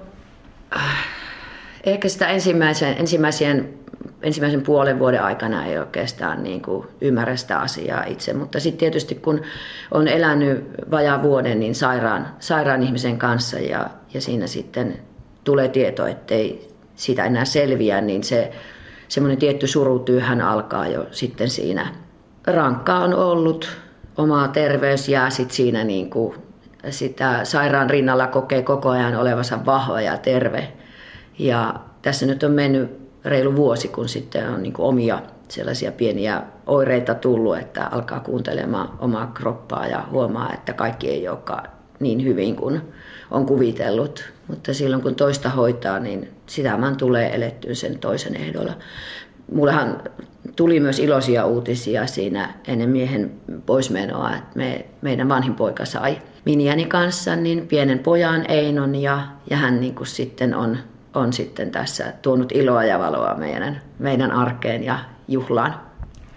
ehkä 1.83 2.09
sitä 2.09 2.27
ensimmäisen, 2.27 2.95
ensimmäisen, 2.99 3.73
ensimmäisen 4.21 4.61
puolen 4.61 4.99
vuoden 4.99 5.23
aikana 5.23 5.65
ei 5.65 5.77
oikeastaan 5.77 6.43
niin 6.43 6.61
kuin 6.61 6.87
ymmärrä 7.01 7.35
sitä 7.35 7.59
asiaa 7.59 8.03
itse, 8.03 8.33
mutta 8.33 8.59
sitten 8.59 8.79
tietysti 8.79 9.15
kun 9.15 9.41
on 9.91 10.07
elänyt 10.07 10.65
vajaa 10.91 11.23
vuoden 11.23 11.59
niin 11.59 11.75
sairaan, 11.75 12.27
sairaan 12.39 12.83
ihmisen 12.83 13.17
kanssa 13.17 13.59
ja, 13.59 13.89
ja 14.13 14.21
siinä 14.21 14.47
sitten 14.47 14.99
tulee 15.43 15.67
tieto, 15.67 16.07
ettei 16.07 16.71
sitä 16.95 17.25
enää 17.25 17.45
selviä, 17.45 18.01
niin 18.01 18.23
se 18.23 18.51
semmoinen 19.07 19.37
tietty 19.37 19.67
surutyyhän 19.67 20.41
alkaa 20.41 20.87
jo 20.87 21.05
sitten 21.11 21.49
siinä. 21.49 21.87
Rankkaa 22.47 23.03
on 23.03 23.13
ollut, 23.13 23.77
oma 24.17 24.47
terveys 24.47 25.09
jää 25.09 25.29
sitten 25.29 25.55
siinä 25.55 25.83
niin 25.83 26.09
kuin 26.09 26.35
sitä 26.89 27.45
sairaan 27.45 27.89
rinnalla 27.89 28.27
kokee 28.27 28.61
koko 28.61 28.89
ajan 28.89 29.15
olevansa 29.15 29.65
vahva 29.65 30.01
ja 30.01 30.17
terve. 30.17 30.73
Ja 31.39 31.75
tässä 32.01 32.25
nyt 32.25 32.43
on 32.43 32.51
mennyt 32.51 33.00
reilu 33.25 33.55
vuosi, 33.55 33.87
kun 33.87 34.09
sitten 34.09 34.49
on 34.49 34.63
niin 34.63 34.73
omia 34.77 35.21
sellaisia 35.47 35.91
pieniä 35.91 36.43
oireita 36.65 37.15
tullut, 37.15 37.57
että 37.57 37.87
alkaa 37.87 38.19
kuuntelemaan 38.19 38.89
omaa 38.99 39.31
kroppaa 39.33 39.87
ja 39.87 40.03
huomaa, 40.11 40.53
että 40.53 40.73
kaikki 40.73 41.09
ei 41.09 41.27
olekaan 41.27 41.67
niin 41.99 42.23
hyvin 42.23 42.55
kuin 42.55 42.81
on 43.31 43.45
kuvitellut. 43.45 44.31
Mutta 44.47 44.73
silloin 44.73 45.01
kun 45.01 45.15
toista 45.15 45.49
hoitaa, 45.49 45.99
niin 45.99 46.29
sitä 46.45 46.77
man 46.77 46.97
tulee 46.97 47.35
elettyä 47.35 47.73
sen 47.73 47.99
toisen 47.99 48.35
ehdolla. 48.35 48.73
Mullehan 49.53 50.01
tuli 50.55 50.79
myös 50.79 50.99
iloisia 50.99 51.45
uutisia 51.45 52.07
siinä 52.07 52.53
ennen 52.67 52.89
miehen 52.89 53.31
poismenoa, 53.65 54.35
että 54.35 54.51
me, 54.55 54.85
meidän 55.01 55.29
vanhin 55.29 55.53
poika 55.53 55.85
sai 55.85 56.17
Minjani 56.45 56.85
kanssa 56.85 57.35
niin 57.35 57.67
pienen 57.67 57.99
pojan 57.99 58.51
Einon 58.51 58.95
ja, 58.95 59.27
ja 59.49 59.57
hän 59.57 59.81
niin 59.81 59.95
kuin 59.95 60.07
sitten 60.07 60.55
on, 60.55 60.77
on 61.13 61.33
sitten 61.33 61.71
tässä 61.71 62.13
tuonut 62.21 62.51
iloa 62.51 62.83
ja 62.83 62.99
valoa 62.99 63.35
meidän, 63.35 63.81
meidän 63.99 64.31
arkeen 64.31 64.83
ja 64.83 64.99
juhlaan. 65.27 65.75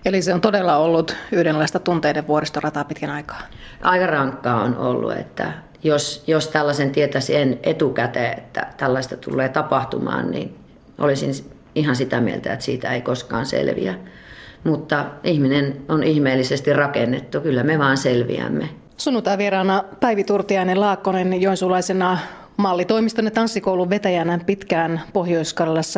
Eli 0.05 0.23
se 0.23 0.35
on 0.35 0.41
todella 0.41 0.77
ollut 0.77 1.17
yhdenlaista 1.33 1.79
tunteiden 1.79 2.27
vuoristorataa 2.27 2.85
pitkän 2.85 3.11
aikaa. 3.11 3.43
Aika 3.83 4.07
rankkaa 4.07 4.63
on 4.63 4.77
ollut, 4.77 5.13
että 5.13 5.53
jos, 5.83 6.25
jos 6.27 6.49
tällaisen 6.49 6.91
tietäisi 6.91 7.37
en 7.37 7.59
etukäteen, 7.63 8.39
että 8.39 8.67
tällaista 8.77 9.17
tulee 9.17 9.49
tapahtumaan, 9.49 10.31
niin 10.31 10.57
olisin 10.99 11.33
ihan 11.75 11.97
sitä 11.97 12.21
mieltä, 12.21 12.53
että 12.53 12.65
siitä 12.65 12.93
ei 12.93 13.01
koskaan 13.01 13.47
selviä. 13.47 13.95
Mutta 14.65 15.05
ihminen 15.25 15.77
on 15.89 16.03
ihmeellisesti 16.03 16.73
rakennettu, 16.73 17.41
kyllä 17.41 17.63
me 17.63 17.79
vaan 17.79 17.97
selviämme. 17.97 18.69
Sunnuntai 18.97 19.39
vieraana 19.39 19.85
Päivi 20.01 20.25
Turtiainen 20.25 20.81
Laakkonen 20.81 21.43
joensulaisena 21.43 22.19
mallitoimiston 22.57 23.25
ja 23.25 23.31
tanssikoulun 23.31 23.91
vetäjänä 23.91 24.39
pitkään 24.47 25.01
pohjois 25.13 25.55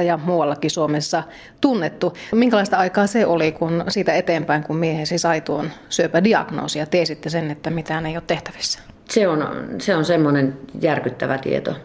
ja 0.06 0.16
muuallakin 0.16 0.70
Suomessa 0.70 1.22
tunnettu. 1.60 2.12
Minkälaista 2.32 2.76
aikaa 2.76 3.06
se 3.06 3.26
oli, 3.26 3.52
kun 3.52 3.84
siitä 3.88 4.14
eteenpäin, 4.14 4.62
kun 4.62 4.76
miehesi 4.76 5.18
sai 5.18 5.40
tuon 5.40 5.70
syöpädiagnoosi 5.88 6.78
ja 6.78 6.86
tiesitte 6.86 7.30
sen, 7.30 7.50
että 7.50 7.70
mitään 7.70 8.06
ei 8.06 8.16
ole 8.16 8.22
tehtävissä? 8.26 8.78
Se 9.10 9.28
on, 9.28 9.48
se 9.78 9.96
on 9.96 10.04
semmoinen 10.04 10.58
järkyttävä 10.80 11.38
tieto. 11.38 11.76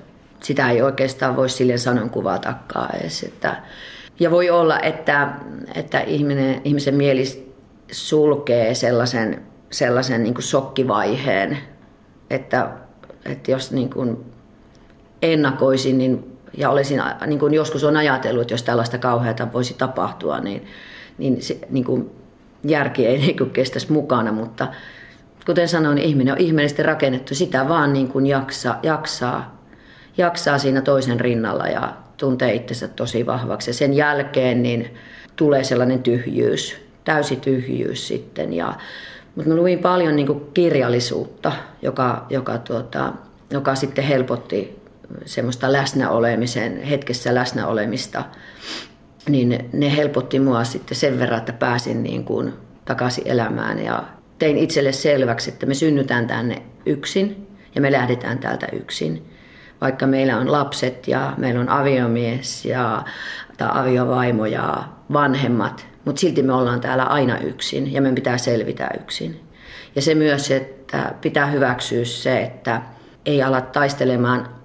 Sitä 0.44 0.70
ei 0.70 0.82
oikeastaan 0.82 1.36
voi 1.36 1.50
sille 1.50 1.78
sanon 1.78 2.10
kuvatakaan 2.10 2.96
edes. 2.96 3.24
Että, 3.24 3.64
ja 4.20 4.32
voi 4.32 4.50
olla, 4.50 4.80
että, 4.80 5.30
että 5.76 6.00
ihminen, 6.00 6.62
ihmisen 6.64 6.96
mieli 6.96 7.52
sulkee 7.92 8.76
sellaisen 8.76 9.52
sellaisen 9.72 10.24
niin 10.24 10.34
kuin 10.34 10.44
shokkivaiheen, 10.44 11.58
että, 12.30 12.70
että 13.26 13.52
jos 13.52 13.72
niin 13.72 13.90
kuin 13.90 14.31
ennakoisin 15.22 15.98
niin, 15.98 16.38
ja 16.58 16.70
olisin, 16.70 17.02
niin 17.28 17.40
kuin 17.40 17.54
joskus 17.54 17.84
on 17.84 17.98
ajatellut, 17.98 18.42
että 18.42 18.54
jos 18.54 18.64
tällaista 18.64 18.98
kauheata 18.98 19.54
voisi 19.54 19.74
tapahtua, 19.74 20.40
niin, 20.40 20.66
niin, 21.18 21.42
se, 21.42 21.60
niin 21.70 21.84
kuin 21.84 22.12
järki 22.64 23.08
ei 23.08 23.18
niin 23.28 23.38
kuin 23.38 23.50
kestäisi 23.50 23.92
mukana, 23.92 24.32
mutta 24.32 24.68
kuten 25.46 25.68
sanoin, 25.68 25.96
niin 25.96 26.08
ihminen 26.08 26.34
on 26.34 26.40
ihmeellisesti 26.40 26.84
rakennettu, 26.84 27.36
sitä 27.36 27.70
vaan 27.70 27.94
niin 27.94 28.08
kuin 28.08 28.26
jaksaa, 28.26 28.80
jaksaa, 28.84 29.62
jaksaa 30.18 30.58
siinä 30.58 30.82
toisen 30.82 31.20
rinnalla 31.20 31.68
ja 31.68 31.94
tuntee 32.18 32.54
itsensä 32.54 32.88
tosi 32.88 33.26
vahvaksi. 33.26 33.70
Ja 33.70 33.74
sen 33.74 33.94
jälkeen 33.94 34.64
niin 34.64 34.96
tulee 35.36 35.64
sellainen 35.64 36.04
tyhjyys, 36.04 36.78
täysi 37.04 37.36
tyhjyys 37.36 38.08
sitten 38.08 38.54
ja 38.54 38.74
mutta 39.36 39.50
mä 39.50 39.56
luin 39.56 39.80
paljon 39.80 40.16
niin 40.16 40.28
kuin 40.28 40.46
kirjallisuutta, 40.54 41.52
joka, 41.82 42.26
joka, 42.30 42.58
tuota, 42.58 43.14
joka 43.50 43.76
sitten 43.76 44.04
helpotti 44.04 44.81
semmoista 45.26 45.72
läsnäolemisen, 45.72 46.84
hetkessä 46.84 47.36
läsnäolemista. 47.36 48.24
Niin 49.30 49.70
ne 49.74 49.96
helpotti 49.98 50.40
mua 50.40 50.64
sitten 50.64 50.98
sen 50.98 51.20
verran, 51.20 51.40
että 51.40 51.54
pääsin 51.54 52.04
niin 52.04 52.26
kuin 52.26 52.54
takaisin 52.86 53.28
elämään 53.28 53.80
ja 53.80 54.04
tein 54.40 54.58
itselle 54.58 54.92
selväksi, 54.92 55.50
että 55.50 55.66
me 55.66 55.74
synnytään 55.74 56.28
tänne 56.28 56.62
yksin 56.86 57.48
ja 57.76 57.82
me 57.82 57.92
lähdetään 57.92 58.40
täältä 58.40 58.68
yksin. 58.74 59.30
Vaikka 59.82 60.08
meillä 60.08 60.38
on 60.38 60.52
lapset 60.52 61.08
ja 61.08 61.34
meillä 61.38 61.62
on 61.62 61.70
aviomies 61.70 62.66
ja 62.66 63.04
tai 63.58 63.70
aviovaimo 63.72 64.46
ja 64.46 64.84
vanhemmat, 65.14 65.86
mutta 66.06 66.20
silti 66.20 66.44
me 66.44 66.54
ollaan 66.54 66.82
täällä 66.82 67.04
aina 67.04 67.38
yksin 67.38 67.94
ja 67.94 68.02
meidän 68.02 68.16
pitää 68.16 68.38
selvitä 68.38 68.90
yksin. 69.00 69.40
Ja 69.96 70.02
se 70.02 70.16
myös, 70.16 70.52
että 70.52 71.14
pitää 71.22 71.46
hyväksyä 71.46 72.06
se, 72.06 72.42
että 72.42 72.82
ei 73.26 73.44
ala 73.44 73.62
taistelemaan 73.62 74.61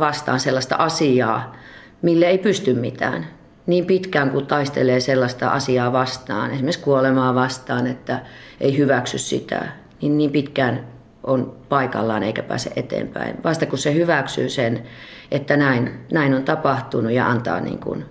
vastaan 0.00 0.40
sellaista 0.40 0.76
asiaa, 0.76 1.56
mille 2.02 2.26
ei 2.26 2.38
pysty 2.38 2.74
mitään. 2.74 3.26
Niin 3.66 3.86
pitkään 3.86 4.30
kuin 4.30 4.46
taistelee 4.46 5.00
sellaista 5.00 5.48
asiaa 5.48 5.92
vastaan, 5.92 6.50
esimerkiksi 6.50 6.80
kuolemaa 6.80 7.34
vastaan, 7.34 7.86
että 7.86 8.20
ei 8.60 8.78
hyväksy 8.78 9.18
sitä, 9.18 9.68
niin 10.00 10.18
niin 10.18 10.30
pitkään 10.30 10.86
on 11.24 11.56
paikallaan 11.68 12.22
eikä 12.22 12.42
pääse 12.42 12.70
eteenpäin. 12.76 13.36
Vasta 13.44 13.66
kun 13.66 13.78
se 13.78 13.94
hyväksyy 13.94 14.48
sen, 14.48 14.82
että 15.30 15.56
näin, 15.56 15.90
näin 16.12 16.34
on 16.34 16.44
tapahtunut 16.44 17.12
ja 17.12 17.26
antaa, 17.26 17.60
niin 17.60 17.78
kuin, 17.78 18.04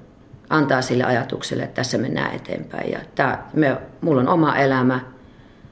antaa 0.50 0.82
sille 0.82 1.04
ajatukselle, 1.04 1.64
että 1.64 1.76
tässä 1.76 1.98
mennään 1.98 2.36
eteenpäin. 2.36 2.92
Ja 2.92 3.00
tämä, 3.16 3.44
me, 3.54 3.78
mulla 4.02 4.22
on 4.22 4.30
oma 4.30 4.56
elämä, 4.56 5.00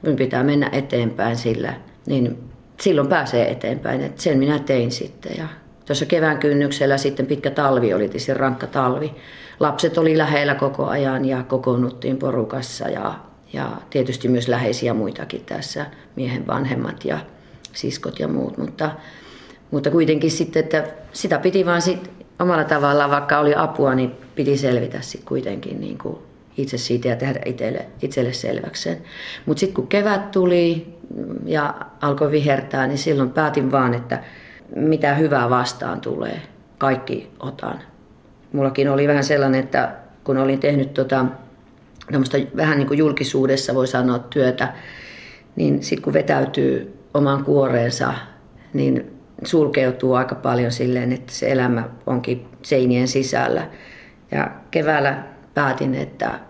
minun 0.02 0.16
pitää 0.16 0.42
mennä 0.42 0.68
eteenpäin 0.72 1.36
sillä, 1.36 1.74
niin 2.06 2.50
silloin 2.80 3.08
pääsee 3.08 3.50
eteenpäin. 3.50 4.00
että 4.00 4.22
sen 4.22 4.38
minä 4.38 4.58
tein 4.58 4.90
sitten. 4.90 5.32
Ja 5.38 5.48
tuossa 5.86 6.06
kevään 6.06 6.38
kynnyksellä 6.38 6.98
sitten 6.98 7.26
pitkä 7.26 7.50
talvi 7.50 7.94
oli 7.94 8.08
tietysti 8.08 8.34
rankka 8.34 8.66
talvi. 8.66 9.14
Lapset 9.60 9.98
oli 9.98 10.18
lähellä 10.18 10.54
koko 10.54 10.86
ajan 10.86 11.24
ja 11.24 11.42
kokoonnuttiin 11.42 12.16
porukassa 12.16 12.88
ja, 12.88 13.14
ja 13.52 13.68
tietysti 13.90 14.28
myös 14.28 14.48
läheisiä 14.48 14.94
muitakin 14.94 15.44
tässä, 15.44 15.86
miehen 16.16 16.46
vanhemmat 16.46 17.04
ja 17.04 17.18
siskot 17.72 18.18
ja 18.18 18.28
muut. 18.28 18.58
Mutta, 18.58 18.90
mutta 19.70 19.90
kuitenkin 19.90 20.30
sitten, 20.30 20.64
että 20.64 20.84
sitä 21.12 21.38
piti 21.38 21.66
vaan 21.66 21.82
sit 21.82 22.10
omalla 22.38 22.64
tavallaan, 22.64 23.10
vaikka 23.10 23.38
oli 23.38 23.54
apua, 23.54 23.94
niin 23.94 24.12
piti 24.34 24.56
selvitä 24.56 25.00
sitten 25.00 25.28
kuitenkin 25.28 25.80
niin 25.80 25.98
kuin 25.98 26.18
itse 26.56 26.78
siitä 26.78 27.08
ja 27.08 27.16
tehdä 27.16 27.40
itselle, 27.44 27.86
itselle 28.02 28.32
selväksi 28.32 28.90
Mutta 29.46 29.60
sitten 29.60 29.74
kun 29.74 29.86
kevät 29.86 30.30
tuli 30.30 30.94
ja 31.44 31.74
alkoi 32.00 32.30
vihertää, 32.30 32.86
niin 32.86 32.98
silloin 32.98 33.30
päätin 33.30 33.72
vaan, 33.72 33.94
että 33.94 34.24
mitä 34.76 35.14
hyvää 35.14 35.50
vastaan 35.50 36.00
tulee, 36.00 36.42
kaikki 36.78 37.30
otan. 37.40 37.80
Mullakin 38.52 38.88
oli 38.88 39.08
vähän 39.08 39.24
sellainen, 39.24 39.60
että 39.60 39.94
kun 40.24 40.38
olin 40.38 40.60
tehnyt 40.60 40.94
tota, 40.94 41.26
vähän 42.56 42.78
niin 42.78 42.88
kuin 42.88 42.98
julkisuudessa 42.98 43.74
voi 43.74 43.86
sanoa 43.86 44.18
työtä, 44.18 44.72
niin 45.56 45.82
sitten 45.82 46.02
kun 46.02 46.12
vetäytyy 46.12 46.98
oman 47.14 47.44
kuoreensa, 47.44 48.14
niin 48.72 49.18
sulkeutuu 49.44 50.14
aika 50.14 50.34
paljon 50.34 50.72
silleen, 50.72 51.12
että 51.12 51.32
se 51.32 51.52
elämä 51.52 51.88
onkin 52.06 52.46
seinien 52.62 53.08
sisällä. 53.08 53.66
Ja 54.30 54.50
keväällä 54.70 55.24
päätin, 55.54 55.94
että 55.94 56.40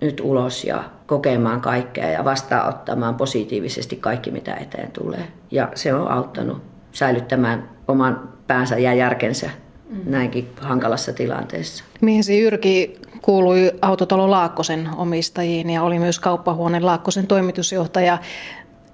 nyt 0.00 0.20
ulos 0.20 0.64
ja 0.64 0.84
kokemaan 1.06 1.60
kaikkea 1.60 2.10
ja 2.10 2.24
vastaanottamaan 2.24 3.14
positiivisesti 3.14 3.96
kaikki, 3.96 4.30
mitä 4.30 4.54
eteen 4.54 4.92
tulee. 4.92 5.28
Ja 5.50 5.68
se 5.74 5.94
on 5.94 6.10
auttanut 6.10 6.62
säilyttämään 6.98 7.68
oman 7.88 8.28
päänsä 8.46 8.78
ja 8.78 8.94
järkensä 8.94 9.50
mm. 9.90 10.00
näinkin 10.06 10.48
hankalassa 10.60 11.12
tilanteessa. 11.12 11.84
Miehesi 12.00 12.40
Jyrki 12.40 13.00
kuului 13.22 13.72
autotalo 13.82 14.30
Laakkosen 14.30 14.88
omistajiin 14.96 15.70
ja 15.70 15.82
oli 15.82 15.98
myös 15.98 16.18
kauppahuoneen 16.18 16.86
Laakkosen 16.86 17.26
toimitusjohtaja. 17.26 18.18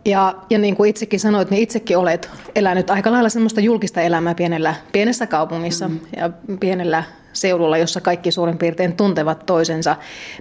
Ja, 0.05 0.35
ja 0.51 0.59
niin 0.59 0.77
kuin 0.77 0.91
itsekin 0.91 1.21
sanoit, 1.21 1.51
niin 1.51 1.63
itsekin 1.63 1.99
olet 1.99 2.31
elänyt 2.55 2.91
aika 2.91 3.13
lailla 3.13 3.29
semmoista 3.29 3.61
julkista 3.61 4.01
elämää 4.01 4.35
pienellä, 4.35 4.75
pienessä 4.93 5.27
kaupungissa 5.27 5.89
mm. 5.89 6.01
ja 6.17 6.31
pienellä 6.61 7.05
seudulla, 7.35 7.79
jossa 7.79 8.01
kaikki 8.01 8.31
suurin 8.31 8.59
piirtein 8.59 8.97
tuntevat 8.97 9.47
toisensa. 9.47 9.97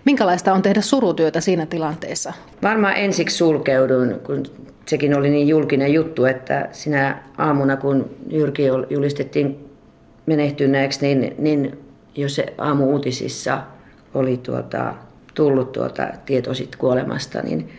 Minkälaista 0.06 0.54
on 0.54 0.62
tehdä 0.62 0.82
surutyötä 0.82 1.42
siinä 1.42 1.66
tilanteessa? 1.66 2.34
Varmaan 2.64 2.96
ensiksi 2.96 3.38
sulkeudun, 3.38 4.20
kun 4.26 4.44
sekin 4.86 5.18
oli 5.18 5.30
niin 5.30 5.48
julkinen 5.48 5.94
juttu, 5.94 6.26
että 6.26 6.70
sinä 6.72 7.24
aamuna, 7.38 7.78
kun 7.78 8.10
Jyrki 8.30 8.64
julistettiin 8.90 9.70
menehtyneeksi, 10.26 11.16
niin, 11.16 11.36
niin 11.38 11.80
jos 12.16 12.36
se 12.36 12.54
aamu 12.58 12.92
uutisissa 12.92 13.62
oli 14.14 14.38
tuota, 14.38 14.94
tullut 15.34 15.72
tuota 15.72 16.08
tieto 16.26 16.54
sit 16.54 16.76
kuolemasta, 16.76 17.42
niin, 17.42 17.70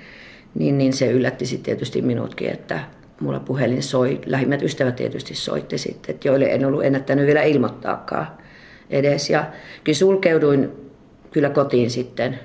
niin, 0.54 0.78
niin 0.78 0.92
se 0.92 1.10
yllätti 1.10 1.46
sitten 1.46 1.64
tietysti 1.64 2.02
minutkin, 2.02 2.50
että 2.50 2.80
mulla 3.20 3.40
puhelin 3.40 3.82
soi. 3.82 4.20
Lähimmät 4.26 4.62
ystävät 4.62 4.96
tietysti 4.96 5.34
soitti 5.34 5.78
sitten, 5.78 6.14
että 6.14 6.28
joille 6.28 6.46
en 6.46 6.64
ollut 6.64 6.84
ennättänyt 6.84 7.26
vielä 7.26 7.42
ilmoittaakaan 7.42 8.26
edes. 8.90 9.30
Ja 9.30 9.44
kyllä 9.84 9.96
sulkeuduin 9.96 10.70
kyllä 11.30 11.50
kotiin 11.50 11.90
sitten 11.90 12.40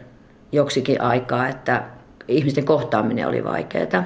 joksikin 0.51 1.01
aikaa, 1.01 1.47
että 1.47 1.83
ihmisten 2.27 2.65
kohtaaminen 2.65 3.27
oli 3.27 3.43
vaikeaa. 3.43 4.03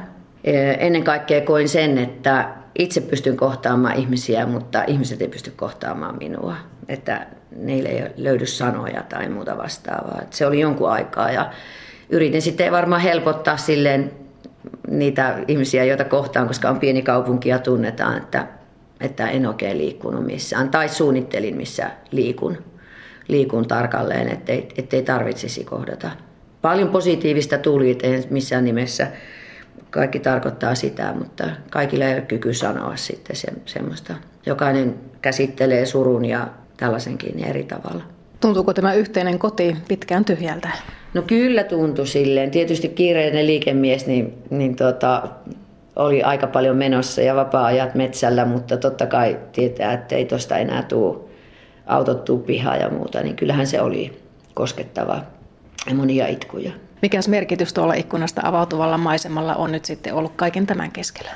Ennen 0.79 1.03
kaikkea 1.03 1.41
koin 1.41 1.69
sen, 1.69 1.97
että 1.97 2.49
itse 2.79 3.01
pystyn 3.01 3.37
kohtaamaan 3.37 3.95
ihmisiä, 3.95 4.45
mutta 4.45 4.83
ihmiset 4.87 5.21
ei 5.21 5.27
pysty 5.27 5.51
kohtaamaan 5.55 6.17
minua. 6.17 6.55
Että 6.87 7.27
niille 7.55 7.89
ei 7.89 8.03
löydy 8.17 8.45
sanoja 8.45 9.03
tai 9.09 9.29
muuta 9.29 9.57
vastaavaa. 9.57 10.19
Että 10.21 10.37
se 10.37 10.45
oli 10.45 10.59
jonkun 10.59 10.91
aikaa 10.91 11.31
ja 11.31 11.51
yritin 12.09 12.41
sitten 12.41 12.71
varmaan 12.71 13.01
helpottaa 13.01 13.57
silleen 13.57 14.11
niitä 14.87 15.39
ihmisiä, 15.47 15.83
joita 15.83 16.03
kohtaan, 16.03 16.47
koska 16.47 16.69
on 16.69 16.79
pieni 16.79 17.01
kaupunki 17.01 17.49
ja 17.49 17.59
tunnetaan, 17.59 18.17
että 18.17 18.47
että 19.03 19.29
en 19.29 19.45
oikein 19.45 19.77
liikkunut 19.77 20.25
missään. 20.25 20.69
Tai 20.69 20.89
suunnittelin, 20.89 21.57
missä 21.57 21.91
liikun, 22.11 22.57
liikun 23.27 23.67
tarkalleen, 23.67 24.29
ettei, 24.29 24.67
ettei 24.77 25.03
tarvitsisi 25.03 25.63
kohdata. 25.63 26.11
Paljon 26.61 26.89
positiivista 26.89 27.57
tuli, 27.57 27.91
ettei 27.91 28.23
missään 28.29 28.65
nimessä 28.65 29.07
kaikki 29.89 30.19
tarkoittaa 30.19 30.75
sitä, 30.75 31.13
mutta 31.17 31.49
kaikilla 31.69 32.05
ei 32.05 32.13
ole 32.13 32.21
kyky 32.21 32.53
sanoa 32.53 32.95
sitten 32.95 33.35
se, 33.35 33.47
semmoista. 33.65 34.13
Jokainen 34.45 34.95
käsittelee 35.21 35.85
surun 35.85 36.25
ja 36.25 36.47
tällaisenkin 36.77 37.43
eri 37.43 37.63
tavalla. 37.63 38.03
Tuntuuko 38.39 38.73
tämä 38.73 38.93
yhteinen 38.93 39.39
koti 39.39 39.77
pitkään 39.87 40.25
tyhjältä? 40.25 40.69
No 41.13 41.21
kyllä 41.21 41.63
tuntui 41.63 42.07
silleen. 42.07 42.51
Tietysti 42.51 42.89
kiireinen 42.89 43.47
liikemies, 43.47 44.07
niin, 44.07 44.33
niin 44.49 44.75
tota, 44.75 45.23
oli 45.95 46.23
aika 46.23 46.47
paljon 46.47 46.77
menossa 46.77 47.21
ja 47.21 47.35
vapaa-ajat 47.35 47.95
metsällä, 47.95 48.45
mutta 48.45 48.77
totta 48.77 49.05
kai 49.05 49.39
tietää, 49.51 49.93
että 49.93 50.15
ei 50.15 50.25
tuosta 50.25 50.57
enää 50.57 50.83
tule 50.83 51.17
autot 51.85 52.25
tuu 52.25 52.39
pihaan 52.39 52.79
ja 52.79 52.89
muuta, 52.89 53.21
niin 53.21 53.35
kyllähän 53.35 53.67
se 53.67 53.81
oli 53.81 54.23
koskettava 54.53 55.21
ja 55.89 55.95
monia 55.95 56.27
itkuja. 56.27 56.71
Mikäs 57.01 57.27
merkitys 57.27 57.73
tuolla 57.73 57.93
ikkunasta 57.93 58.41
avautuvalla 58.43 58.97
maisemalla 58.97 59.55
on 59.55 59.71
nyt 59.71 59.85
sitten 59.85 60.13
ollut 60.13 60.33
kaiken 60.35 60.67
tämän 60.67 60.91
keskellä? 60.91 61.31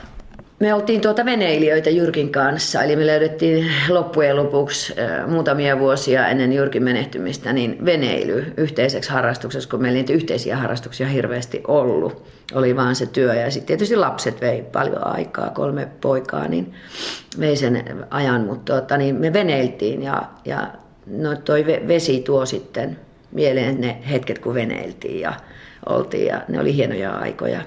Me 0.60 0.74
oltiin 0.74 1.02
tuota 1.02 1.26
veneilijöitä 1.26 1.90
Jyrkin 1.90 2.32
kanssa, 2.32 2.84
eli 2.84 2.96
me 2.96 3.08
löydettiin 3.08 3.72
loppujen 3.90 4.36
lopuksi 4.36 4.94
muutamia 5.28 5.80
vuosia 5.80 6.28
ennen 6.28 6.54
Jyrkin 6.54 6.84
menehtymistä 6.84 7.54
niin 7.54 7.86
veneily 7.86 8.54
yhteiseksi 8.58 9.10
harrastukseksi, 9.10 9.70
kun 9.70 9.82
meillä 9.82 9.96
niitä 9.96 10.14
yhteisiä 10.14 10.58
harrastuksia 10.58 11.08
hirveästi 11.08 11.62
ollut. 11.68 12.26
Oli 12.54 12.76
vaan 12.76 12.96
se 12.96 13.06
työ 13.06 13.34
ja 13.34 13.52
sitten 13.52 13.68
tietysti 13.68 13.96
lapset 13.96 14.42
vei 14.42 14.62
paljon 14.62 15.08
aikaa, 15.08 15.50
kolme 15.50 15.88
poikaa, 16.02 16.48
niin 16.48 16.74
vei 17.40 17.56
sen 17.56 18.06
ajan, 18.10 18.42
mutta 18.42 18.74
tuota, 18.74 18.98
niin 18.98 19.16
me 19.16 19.34
veneiltiin 19.34 20.04
ja, 20.04 20.24
ja 20.46 20.68
no 21.08 21.36
toi 21.36 21.66
vesi 21.66 22.20
tuo 22.20 22.46
sitten 22.46 23.00
mieleen 23.32 23.82
ne 23.82 23.98
hetket, 24.10 24.40
kun 24.40 24.54
veneiltiin 24.54 25.20
ja 25.20 25.34
oltiin 25.86 26.26
ja 26.26 26.42
ne 26.48 26.60
oli 26.60 26.76
hienoja 26.76 27.12
aikoja. 27.12 27.62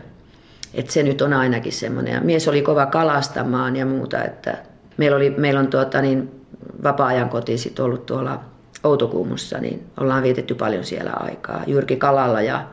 Et 0.75 0.91
se 0.91 1.03
nyt 1.03 1.23
on 1.23 1.33
ainakin 1.33 1.73
semmoinen. 1.73 2.15
Ja 2.15 2.21
mies 2.21 2.49
oli 2.49 2.63
kova 2.63 2.87
kalastamaan 2.87 3.77
ja 3.77 3.87
muuta, 3.87 4.25
että 4.25 4.59
meillä, 4.97 5.17
oli, 5.17 5.31
meillä 5.31 5.61
on 5.61 5.67
tuota, 5.67 6.01
niin, 6.03 6.41
vapaa-ajan 6.83 7.29
koti 7.29 7.59
sit 7.59 7.81
ollut 7.81 8.07
tuolla 8.07 8.41
Outokuumussa, 8.85 9.59
niin 9.59 9.87
ollaan 10.01 10.23
vietetty 10.23 10.55
paljon 10.55 10.85
siellä 10.85 11.13
aikaa. 11.13 11.65
Jyrki 11.67 11.97
kalalla 11.97 12.41
ja 12.41 12.67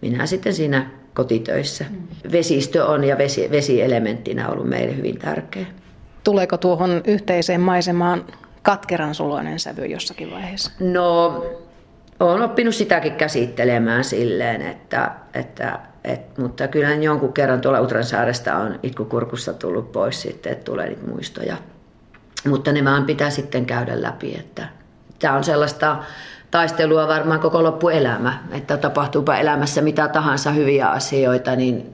minä 0.00 0.26
sitten 0.26 0.54
siinä 0.54 0.90
kotitöissä. 1.14 1.84
Mm. 1.90 2.32
Vesistö 2.32 2.86
on 2.86 3.04
ja 3.04 3.18
vesi, 3.18 3.48
vesielementtinä 3.50 4.48
ollut 4.48 4.68
meille 4.68 4.96
hyvin 4.96 5.18
tärkeä. 5.18 5.66
Tuleeko 6.24 6.56
tuohon 6.56 7.00
yhteiseen 7.04 7.60
maisemaan 7.60 8.24
katkeran 8.62 9.14
suloinen 9.14 9.58
sävy 9.58 9.86
jossakin 9.86 10.30
vaiheessa? 10.30 10.70
No, 10.80 11.44
olen 12.20 12.42
oppinut 12.42 12.74
sitäkin 12.74 13.12
käsittelemään 13.12 14.04
silleen, 14.04 14.62
että, 14.62 15.10
että 15.34 15.78
et, 16.04 16.38
mutta 16.38 16.68
kyllä 16.68 16.94
jonkun 16.94 17.32
kerran 17.32 17.60
tuolla 17.60 17.80
Utransaaresta 17.80 18.56
on 18.56 18.80
itkukurkussa 18.82 19.52
tullut 19.52 19.92
pois 19.92 20.22
sitten, 20.22 20.52
että 20.52 20.64
tulee 20.64 20.88
niitä 20.88 21.06
muistoja. 21.06 21.56
Mutta 22.48 22.72
ne 22.72 22.84
vaan 22.84 23.04
pitää 23.04 23.30
sitten 23.30 23.66
käydä 23.66 24.02
läpi, 24.02 24.36
että 24.38 24.68
tämä 25.18 25.34
on 25.34 25.44
sellaista 25.44 25.96
taistelua 26.50 27.08
varmaan 27.08 27.40
koko 27.40 27.62
loppuelämä, 27.62 28.38
että 28.52 28.76
tapahtuupa 28.76 29.36
elämässä 29.36 29.82
mitä 29.82 30.08
tahansa 30.08 30.50
hyviä 30.50 30.88
asioita, 30.88 31.56
niin 31.56 31.92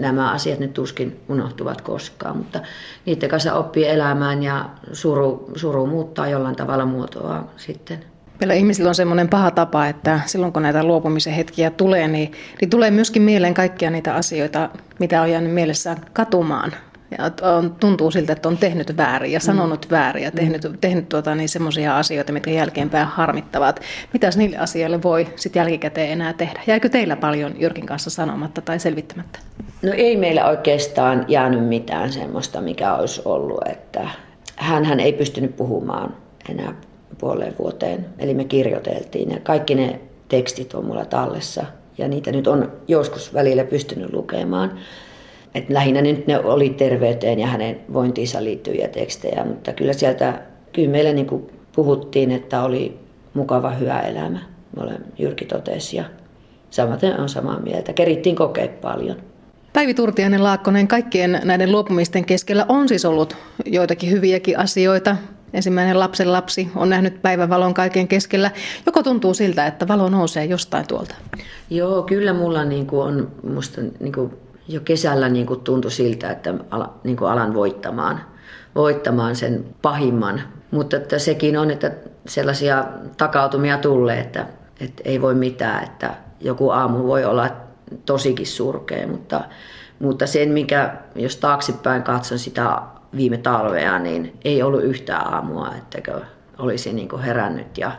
nämä 0.00 0.30
asiat 0.30 0.58
nyt 0.58 0.72
tuskin 0.72 1.20
unohtuvat 1.28 1.80
koskaan, 1.80 2.36
mutta 2.36 2.60
niiden 3.06 3.28
kanssa 3.28 3.54
oppii 3.54 3.88
elämään 3.88 4.42
ja 4.42 4.70
suru, 4.92 5.50
suru 5.56 5.86
muuttaa 5.86 6.28
jollain 6.28 6.56
tavalla 6.56 6.84
muotoa 6.84 7.44
sitten. 7.56 8.13
Meillä 8.40 8.54
ihmisillä 8.54 8.88
on 8.88 8.94
semmoinen 8.94 9.28
paha 9.28 9.50
tapa, 9.50 9.86
että 9.86 10.20
silloin 10.26 10.52
kun 10.52 10.62
näitä 10.62 10.84
luopumisen 10.84 11.32
hetkiä 11.32 11.70
tulee, 11.70 12.08
niin, 12.08 12.32
niin 12.60 12.70
tulee 12.70 12.90
myöskin 12.90 13.22
mieleen 13.22 13.54
kaikkia 13.54 13.90
niitä 13.90 14.14
asioita, 14.14 14.70
mitä 14.98 15.22
on 15.22 15.30
jäänyt 15.30 15.52
mielessä 15.52 15.96
katumaan. 16.12 16.72
Ja 17.18 17.48
on, 17.56 17.76
tuntuu 17.80 18.10
siltä, 18.10 18.32
että 18.32 18.48
on 18.48 18.58
tehnyt 18.58 18.96
väärin 18.96 19.32
ja 19.32 19.40
sanonut 19.40 19.86
mm. 19.86 19.90
väärin 19.90 20.24
ja 20.24 20.30
tehnyt, 20.30 20.64
mm. 20.64 20.78
tehnyt 20.80 21.08
tuota, 21.08 21.34
niin 21.34 21.48
semmoisia 21.48 21.98
asioita, 21.98 22.32
mitkä 22.32 22.50
jälkeenpäin 22.50 23.06
harmittavat. 23.06 23.80
Mitäs 24.12 24.36
niille 24.36 24.56
asioille 24.56 25.02
voi 25.02 25.28
sitten 25.36 25.60
jälkikäteen 25.60 26.10
enää 26.10 26.32
tehdä? 26.32 26.60
Jäikö 26.66 26.88
teillä 26.88 27.16
paljon 27.16 27.60
Jyrkin 27.60 27.86
kanssa 27.86 28.10
sanomatta 28.10 28.60
tai 28.60 28.78
selvittämättä? 28.78 29.38
No 29.82 29.92
ei 29.92 30.16
meillä 30.16 30.46
oikeastaan 30.46 31.24
jäänyt 31.28 31.68
mitään 31.68 32.12
semmoista, 32.12 32.60
mikä 32.60 32.94
olisi 32.94 33.22
ollut, 33.24 33.68
että 33.68 34.08
hän 34.56 35.00
ei 35.00 35.12
pystynyt 35.12 35.56
puhumaan 35.56 36.16
enää 36.48 36.74
puoleen 37.16 37.54
vuoteen. 37.58 38.06
Eli 38.18 38.34
me 38.34 38.44
kirjoiteltiin 38.44 39.30
ja 39.30 39.40
kaikki 39.40 39.74
ne 39.74 40.00
tekstit 40.28 40.74
on 40.74 40.84
mulla 40.84 41.04
tallessa 41.04 41.64
ja 41.98 42.08
niitä 42.08 42.32
nyt 42.32 42.46
on 42.46 42.72
joskus 42.88 43.34
välillä 43.34 43.64
pystynyt 43.64 44.12
lukemaan. 44.12 44.78
Et 45.54 45.70
lähinnä 45.70 46.02
nyt 46.02 46.26
ne 46.26 46.38
oli 46.38 46.70
terveyteen 46.70 47.38
ja 47.38 47.46
hänen 47.46 47.80
vointiinsa 47.92 48.44
liittyviä 48.44 48.88
tekstejä, 48.88 49.44
mutta 49.44 49.72
kyllä 49.72 49.92
sieltä, 49.92 50.42
kyllä 50.72 50.90
meillä 50.90 51.12
niin 51.12 51.26
kuin 51.26 51.46
puhuttiin, 51.74 52.30
että 52.30 52.62
oli 52.62 52.98
mukava, 53.34 53.70
hyvä 53.70 54.00
elämä. 54.00 54.38
Olen 54.76 55.04
Jyrki 55.18 55.44
totesi 55.44 55.96
ja 55.96 56.04
samaten 56.70 57.20
on 57.20 57.28
samaa 57.28 57.60
mieltä. 57.60 57.92
Kerittiin 57.92 58.36
kokea 58.36 58.68
paljon. 58.68 59.16
Päivi 59.72 59.94
Turtiainen 59.94 60.44
Laakkonen, 60.44 60.88
kaikkien 60.88 61.40
näiden 61.44 61.72
luopumisten 61.72 62.24
keskellä 62.24 62.66
on 62.68 62.88
siis 62.88 63.04
ollut 63.04 63.36
joitakin 63.66 64.10
hyviäkin 64.10 64.58
asioita. 64.58 65.16
Ensimmäinen 65.54 66.00
lapsen 66.00 66.32
lapsi 66.32 66.70
on 66.76 66.88
nähnyt 66.88 67.22
päivävalon 67.22 67.74
kaiken 67.74 68.08
keskellä. 68.08 68.50
Joko 68.86 69.02
tuntuu 69.02 69.34
siltä, 69.34 69.66
että 69.66 69.88
valo 69.88 70.08
nousee 70.08 70.44
jostain 70.44 70.86
tuolta? 70.86 71.14
Joo, 71.70 72.02
kyllä 72.02 72.32
mulla 72.32 72.64
niin 72.64 72.86
kuin 72.86 73.06
on, 73.06 73.32
musta 73.52 73.80
niin 74.00 74.12
kuin 74.12 74.32
jo 74.68 74.80
kesällä 74.80 75.28
niin 75.28 75.46
kuin 75.46 75.60
tuntui 75.60 75.90
siltä, 75.90 76.30
että 76.30 76.54
ala, 76.70 76.94
niin 77.04 77.16
kuin 77.16 77.30
alan 77.30 77.54
voittamaan, 77.54 78.20
voittamaan 78.74 79.36
sen 79.36 79.64
pahimman. 79.82 80.42
Mutta 80.70 80.96
että 80.96 81.18
sekin 81.18 81.58
on, 81.58 81.70
että 81.70 81.90
sellaisia 82.26 82.84
takautumia 83.16 83.78
tulee, 83.78 84.20
että, 84.20 84.46
että 84.80 85.02
ei 85.04 85.22
voi 85.22 85.34
mitään, 85.34 85.84
että 85.84 86.14
joku 86.40 86.70
aamu 86.70 87.06
voi 87.06 87.24
olla 87.24 87.50
tosikin 88.06 88.46
surkea, 88.46 89.06
mutta, 89.06 89.44
mutta 89.98 90.26
sen, 90.26 90.48
mikä, 90.48 90.96
jos 91.14 91.36
taaksepäin 91.36 92.02
katson 92.02 92.38
sitä 92.38 92.78
viime 93.16 93.36
talvea, 93.36 93.98
niin 93.98 94.38
ei 94.44 94.62
ollut 94.62 94.84
yhtään 94.84 95.34
aamua, 95.34 95.74
että 95.78 96.20
olisi 96.58 96.92
niin 96.92 97.08
kuin 97.08 97.22
herännyt 97.22 97.78
ja 97.78 97.92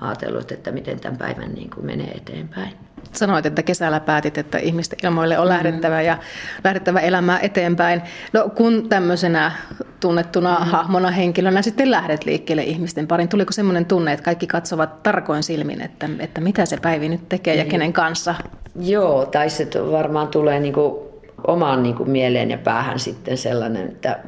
ajatellut, 0.00 0.52
että 0.52 0.72
miten 0.72 1.00
tämän 1.00 1.18
päivän 1.18 1.54
niin 1.54 1.70
kuin 1.70 1.86
menee 1.86 2.10
eteenpäin. 2.10 2.72
Sanoit, 3.12 3.46
että 3.46 3.62
kesällä 3.62 4.00
päätit, 4.00 4.38
että 4.38 4.58
ihmisten 4.58 4.98
ilmoille 5.02 5.38
on 5.38 5.48
lähdettävä 5.48 5.98
mm. 5.98 6.06
ja 6.06 6.18
lähdettävä 6.64 7.00
elämää 7.00 7.38
eteenpäin. 7.40 8.02
No 8.32 8.48
kun 8.54 8.88
tämmöisenä 8.88 9.52
tunnettuna 10.00 10.58
mm. 10.58 10.64
hahmona 10.66 11.10
henkilönä 11.10 11.62
sitten 11.62 11.90
lähdet 11.90 12.24
liikkeelle 12.24 12.62
ihmisten 12.62 13.06
parin, 13.06 13.28
tuliko 13.28 13.52
semmoinen 13.52 13.86
tunne, 13.86 14.12
että 14.12 14.24
kaikki 14.24 14.46
katsovat 14.46 15.02
tarkoin 15.02 15.42
silmin, 15.42 15.80
että, 15.80 16.08
että 16.18 16.40
mitä 16.40 16.66
se 16.66 16.76
Päivi 16.82 17.08
nyt 17.08 17.28
tekee 17.28 17.54
ja 17.54 17.64
kenen 17.64 17.92
kanssa? 17.92 18.34
Joo, 18.80 19.26
tai 19.26 19.50
se 19.50 19.68
varmaan 19.90 20.28
tulee 20.28 20.60
niin 20.60 20.74
kuin 20.74 21.11
omaan 21.46 21.82
niin 21.82 21.94
kuin 21.94 22.10
mieleen 22.10 22.50
ja 22.50 22.58
päähän 22.58 22.98
sitten 22.98 23.38
sellainen, 23.38 23.88
että 23.88 24.18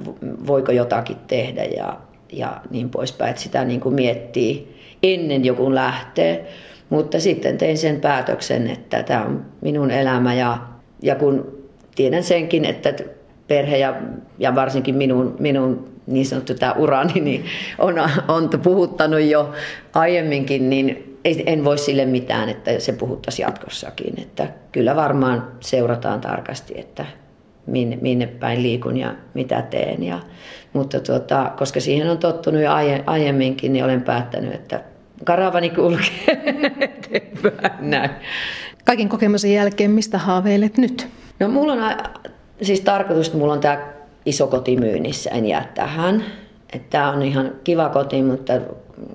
voiko 0.47 0.73
jotakin 0.73 1.17
tehdä 1.27 1.65
ja, 1.65 1.97
ja 2.33 2.61
niin 2.71 2.91
poispäin, 2.91 3.31
että 3.31 3.43
sitä 3.43 3.65
niin 3.65 3.81
kuin 3.81 3.95
miettii 3.95 4.77
ennen 5.03 5.45
joku 5.45 5.75
lähtee. 5.75 6.53
Mutta 6.91 7.21
sitten 7.21 7.59
tein 7.59 7.79
sen 7.79 8.01
päätöksen, 8.01 8.71
että 8.71 9.03
tämä 9.03 9.25
on 9.25 9.45
minun 9.61 9.91
elämä 9.91 10.35
ja, 10.35 10.59
ja 11.03 11.15
kun 11.15 11.59
tiedän 11.95 12.23
senkin, 12.23 12.65
että 12.65 12.95
perhe 13.49 13.79
ja, 13.79 13.95
ja 14.39 14.55
varsinkin 14.55 14.95
minun, 14.95 15.37
minun 15.39 15.95
niin 16.07 16.27
sanottu 16.27 16.55
tämä 16.55 16.73
urani 16.73 17.21
niin 17.21 17.45
on, 17.79 17.95
on 18.29 18.51
puhuttanut 18.63 19.21
jo 19.21 19.53
aiemminkin, 19.95 20.71
niin 20.71 21.14
en 21.25 21.65
voi 21.65 21.79
sille 21.79 22.05
mitään, 22.05 22.49
että 22.49 22.79
se 22.79 22.93
puhuttaisi 22.93 23.43
jatkossakin. 23.43 24.21
Että 24.23 24.49
kyllä 24.73 24.97
varmaan 24.97 25.49
seurataan 25.61 26.21
tarkasti, 26.21 26.75
että 26.77 27.07
minne, 27.67 27.99
minne 28.01 28.27
päin 28.27 28.63
liikun 28.63 28.97
ja 28.97 29.15
mitä 29.35 29.63
teen. 29.63 30.03
Ja, 30.03 30.21
mutta 30.73 31.01
tuota, 31.01 31.53
koska 31.59 31.81
siihen 31.81 32.11
on 32.11 32.19
tottunut 32.19 32.63
jo 32.63 32.71
aiemminkin, 33.07 33.73
niin 33.73 33.85
olen 33.85 34.03
päättänyt, 34.03 34.55
että 34.55 34.83
karavani 35.25 35.71
kulkee 35.71 36.55
eteenpäin 36.81 37.91
näin. 37.91 38.11
Kaiken 38.85 39.09
kokemuksen 39.09 39.53
jälkeen, 39.53 39.91
mistä 39.91 40.19
haaveilet 40.19 40.79
nyt? 40.79 41.09
No 41.41 41.49
mulla 41.49 41.73
on 41.73 41.81
siis 42.63 42.81
tarkoitus, 42.81 43.27
että 43.27 43.39
mulla 43.39 43.53
on 43.53 43.61
tämä 43.61 43.93
iso 44.27 44.47
koti 44.47 44.77
myynnissä, 44.77 45.31
en 45.31 45.47
jää 45.47 45.73
tähän. 45.75 46.25
Tämä 46.91 47.13
on 47.13 47.23
ihan 47.23 47.53
kiva 47.65 47.89
koti, 47.89 48.23
mutta 48.23 48.53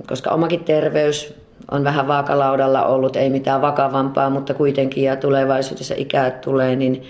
koska 0.07 0.29
omakin 0.29 0.63
terveys 0.63 1.33
on 1.71 1.83
vähän 1.83 2.07
vaakalaudalla 2.07 2.85
ollut, 2.85 3.15
ei 3.15 3.29
mitään 3.29 3.61
vakavampaa, 3.61 4.29
mutta 4.29 4.53
kuitenkin 4.53 5.03
ja 5.03 5.15
tulevaisuudessa 5.15 5.93
ikää 5.97 6.31
tulee, 6.31 6.75
niin, 6.75 7.03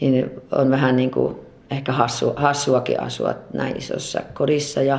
niin 0.00 0.30
on 0.52 0.70
vähän 0.70 0.96
niin 0.96 1.10
kuin 1.10 1.36
ehkä 1.70 1.92
hassu, 1.92 2.32
hassuakin 2.36 3.00
asua 3.00 3.34
näin 3.52 3.76
isossa 3.76 4.20
kodissa. 4.34 4.82
Ja 4.82 4.98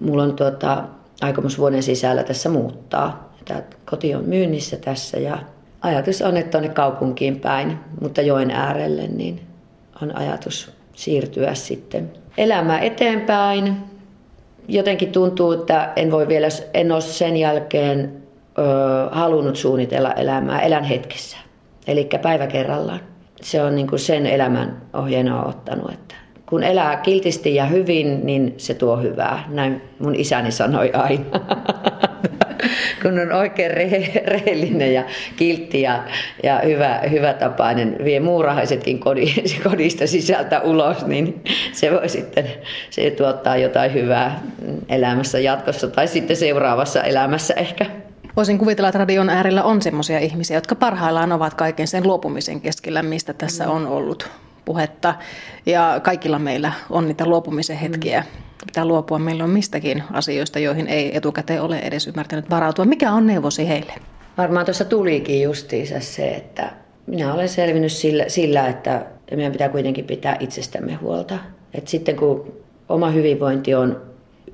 mulla 0.00 0.22
on 0.22 0.36
tuota, 0.36 0.84
aikomus 1.20 1.58
vuoden 1.58 1.82
sisällä 1.82 2.22
tässä 2.22 2.48
muuttaa. 2.48 3.32
Tämä 3.44 3.62
koti 3.90 4.14
on 4.14 4.24
myynnissä 4.24 4.76
tässä 4.76 5.18
ja 5.18 5.38
ajatus 5.80 6.22
on, 6.22 6.36
että 6.36 6.50
tuonne 6.50 6.68
kaupunkiin 6.68 7.40
päin, 7.40 7.78
mutta 8.00 8.22
joen 8.22 8.50
äärelle, 8.50 9.06
niin 9.06 9.40
on 10.02 10.16
ajatus 10.16 10.70
siirtyä 10.92 11.54
sitten 11.54 12.12
elämää 12.38 12.80
eteenpäin. 12.80 13.76
Jotenkin 14.68 15.12
tuntuu, 15.12 15.52
että 15.52 15.92
en 15.96 16.10
voi 16.10 16.28
vielä, 16.28 16.48
en 16.74 16.92
ole 16.92 17.00
sen 17.00 17.36
jälkeen 17.36 18.25
ö, 18.58 18.62
halunnut 19.10 19.56
suunnitella 19.56 20.12
elämää, 20.12 20.60
elän 20.60 20.84
hetkessä. 20.84 21.36
Eli 21.86 22.08
päivä 22.22 22.46
kerrallaan. 22.46 23.00
Se 23.42 23.62
on 23.62 23.76
niin 23.76 23.86
kuin 23.86 23.98
sen 23.98 24.26
elämän 24.26 24.82
ohjeena 24.92 25.44
ottanut, 25.44 25.90
että 25.92 26.14
kun 26.48 26.62
elää 26.62 26.96
kiltisti 26.96 27.54
ja 27.54 27.64
hyvin, 27.66 28.26
niin 28.26 28.54
se 28.56 28.74
tuo 28.74 28.96
hyvää. 28.96 29.44
Näin 29.48 29.82
mun 29.98 30.14
isäni 30.14 30.52
sanoi 30.52 30.90
aina. 30.92 31.24
kun 33.02 33.18
on 33.18 33.32
oikein 33.32 33.70
rehe, 33.70 34.22
rehellinen 34.26 34.94
ja 34.94 35.04
kiltti 35.36 35.82
ja, 35.82 36.04
ja 36.42 36.60
hyvä, 36.64 37.00
hyvä 37.10 37.34
tapainen, 37.34 37.96
vie 38.04 38.20
muurahaisetkin 38.20 39.00
kodista 39.64 40.06
sisältä 40.06 40.60
ulos, 40.60 41.06
niin 41.06 41.44
se 41.72 41.92
voi 41.92 42.08
sitten 42.08 42.46
se 42.90 43.10
tuottaa 43.10 43.56
jotain 43.56 43.94
hyvää 43.94 44.40
elämässä 44.88 45.38
jatkossa 45.38 45.88
tai 45.88 46.08
sitten 46.08 46.36
seuraavassa 46.36 47.02
elämässä 47.02 47.54
ehkä. 47.54 47.86
Voisin 48.36 48.58
kuvitella, 48.58 48.88
että 48.88 48.98
radion 48.98 49.30
äärellä 49.30 49.62
on 49.62 49.82
sellaisia 49.82 50.18
ihmisiä, 50.18 50.56
jotka 50.56 50.74
parhaillaan 50.74 51.32
ovat 51.32 51.54
kaiken 51.54 51.86
sen 51.86 52.06
luopumisen 52.06 52.60
keskellä, 52.60 53.02
mistä 53.02 53.32
tässä 53.32 53.70
on 53.70 53.86
ollut 53.86 54.30
puhetta. 54.64 55.14
Ja 55.66 56.00
kaikilla 56.02 56.38
meillä 56.38 56.72
on 56.90 57.08
niitä 57.08 57.26
luopumisen 57.26 57.76
hetkiä. 57.76 58.20
Mm. 58.20 58.26
Pitää 58.66 58.84
luopua 58.84 59.18
meillä 59.18 59.44
on 59.44 59.50
mistäkin 59.50 60.02
asioista, 60.12 60.58
joihin 60.58 60.86
ei 60.86 61.16
etukäteen 61.16 61.62
ole 61.62 61.78
edes 61.78 62.06
ymmärtänyt 62.06 62.50
varautua. 62.50 62.84
Mikä 62.84 63.12
on 63.12 63.26
neuvosi 63.26 63.68
heille? 63.68 63.92
Varmaan 64.38 64.64
tuossa 64.64 64.84
tulikin 64.84 65.42
justiinsa 65.42 66.00
se, 66.00 66.28
että 66.28 66.72
minä 67.06 67.34
olen 67.34 67.48
selvinnyt 67.48 67.92
sillä, 67.92 68.24
sillä 68.28 68.68
että 68.68 69.06
meidän 69.30 69.52
pitää 69.52 69.68
kuitenkin 69.68 70.04
pitää 70.04 70.36
itsestämme 70.40 70.94
huolta. 70.94 71.38
Et 71.74 71.88
sitten 71.88 72.16
kun 72.16 72.52
oma 72.88 73.10
hyvinvointi 73.10 73.74
on 73.74 74.02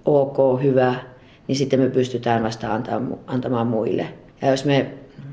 ok, 0.05 0.62
hyvä, 0.62 0.95
niin 1.48 1.57
sitten 1.57 1.81
me 1.81 1.88
pystytään 1.88 2.42
vasta 2.42 2.81
antamaan 3.26 3.66
muille. 3.66 4.07
Ja 4.42 4.50
jos 4.50 4.64
me 4.64 4.87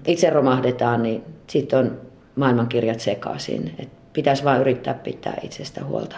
itse 0.08 0.30
romahdetaan, 0.30 1.04
niin 1.04 1.24
sitten 1.48 1.80
on 1.80 2.02
maailmankirjat 2.36 3.00
sekaisin. 3.00 3.76
Et 3.80 3.90
pitäisi 4.14 4.44
vain 4.44 4.62
yrittää 4.62 4.94
pitää 4.94 5.38
itsestä 5.44 5.84
huolta. 5.84 6.16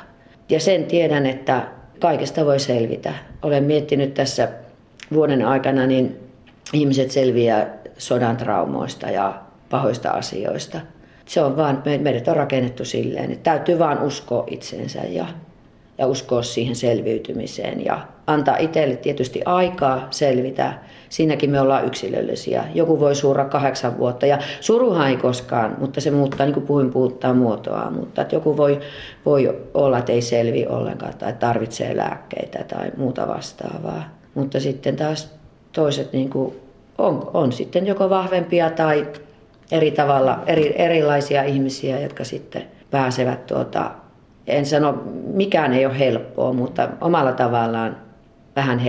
Ja 0.50 0.60
sen 0.60 0.86
tiedän, 0.86 1.26
että 1.26 1.68
kaikesta 2.00 2.46
voi 2.46 2.60
selvitä. 2.60 3.14
Olen 3.42 3.64
miettinyt 3.64 4.14
tässä 4.14 4.50
vuoden 5.14 5.46
aikana, 5.46 5.86
niin 5.88 6.20
ihmiset 6.74 7.12
selviää 7.12 7.78
sodan 7.98 8.38
traumoista 8.38 9.10
ja 9.10 9.42
pahoista 9.70 10.10
asioista. 10.10 10.80
Se 11.26 11.42
on 11.42 11.58
vaan, 11.58 11.84
meidät 12.00 12.28
on 12.28 12.36
rakennettu 12.36 12.86
silleen, 12.86 13.32
että 13.32 13.52
täytyy 13.52 13.80
vaan 13.80 14.04
uskoa 14.04 14.44
itseensä 14.48 15.00
ja 15.00 15.26
ja 15.98 16.08
uskoa 16.08 16.44
siihen 16.44 16.76
selviytymiseen 16.76 17.86
ja 17.86 18.08
antaa 18.28 18.58
itselle 18.58 18.96
tietysti 18.96 19.42
aikaa 19.46 20.08
selvitä. 20.10 20.74
Siinäkin 21.10 21.50
me 21.50 21.62
ollaan 21.62 21.86
yksilöllisiä. 21.86 22.64
Joku 22.74 23.00
voi 23.00 23.16
surra 23.16 23.46
kahdeksan 23.46 23.98
vuotta 23.98 24.26
ja 24.26 24.38
suruhan 24.60 25.10
ei 25.10 25.18
koskaan, 25.18 25.76
mutta 25.80 26.02
se 26.02 26.12
muuttaa, 26.12 26.46
niin 26.46 26.54
kuin 26.54 26.66
puhuin, 26.66 26.92
puuttaa 26.92 27.34
muotoa. 27.34 27.92
Mutta 27.92 28.22
että 28.22 28.36
joku 28.36 28.58
voi, 28.58 28.80
voi 29.26 29.60
olla, 29.74 29.98
että 29.98 30.12
ei 30.12 30.22
selvi 30.22 30.66
ollenkaan 30.70 31.14
tai 31.18 31.34
tarvitsee 31.34 31.98
lääkkeitä 31.98 32.64
tai 32.64 32.92
muuta 32.98 33.28
vastaavaa. 33.28 34.04
Mutta 34.34 34.60
sitten 34.60 34.96
taas 34.96 35.34
toiset 35.72 36.14
niin 36.14 36.30
kuin 36.30 36.56
on, 36.98 37.32
on 37.34 37.52
sitten 37.52 37.88
joko 37.88 38.10
vahvempia 38.10 38.70
tai 38.70 39.08
eri 39.72 39.92
tavalla, 39.92 40.40
eri, 40.48 40.82
erilaisia 40.82 41.44
ihmisiä, 41.44 42.00
jotka 42.00 42.24
sitten 42.24 42.64
pääsevät 42.92 43.46
tuota, 43.46 43.92
en 44.48 44.66
sano, 44.66 45.04
mikään 45.34 45.74
ei 45.74 45.86
ole 45.86 46.00
helppoa, 46.00 46.54
mutta 46.54 46.90
omalla 47.02 47.32
tavallaan 47.32 47.98
vähän 48.56 48.80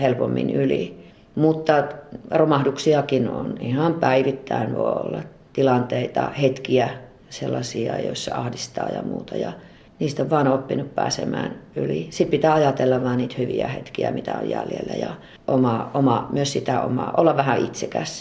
helpommin 0.00 0.50
yli. 0.50 1.08
Mutta 1.34 1.84
romahduksiakin 2.30 3.28
on. 3.28 3.54
Ihan 3.60 3.94
päivittäin 3.94 4.76
voi 4.76 4.92
olla 4.92 5.22
tilanteita, 5.52 6.30
hetkiä 6.30 6.88
sellaisia, 7.30 8.00
joissa 8.00 8.34
ahdistaa 8.34 8.88
ja 8.88 9.02
muuta. 9.02 9.36
Ja 9.36 9.52
niistä 9.98 10.22
on 10.22 10.30
vaan 10.30 10.48
oppinut 10.48 10.94
pääsemään 10.94 11.54
yli. 11.76 12.06
Sitten 12.10 12.30
pitää 12.30 12.54
ajatella 12.54 13.02
vaan 13.02 13.16
niitä 13.16 13.34
hyviä 13.38 13.68
hetkiä, 13.68 14.10
mitä 14.10 14.34
on 14.42 14.50
jäljellä 14.50 14.94
ja 14.94 15.10
oma, 15.46 15.90
oma, 15.94 16.28
myös 16.32 16.52
sitä 16.52 16.82
omaa, 16.82 17.14
olla 17.16 17.36
vähän 17.36 17.64
itsekäs 17.64 18.16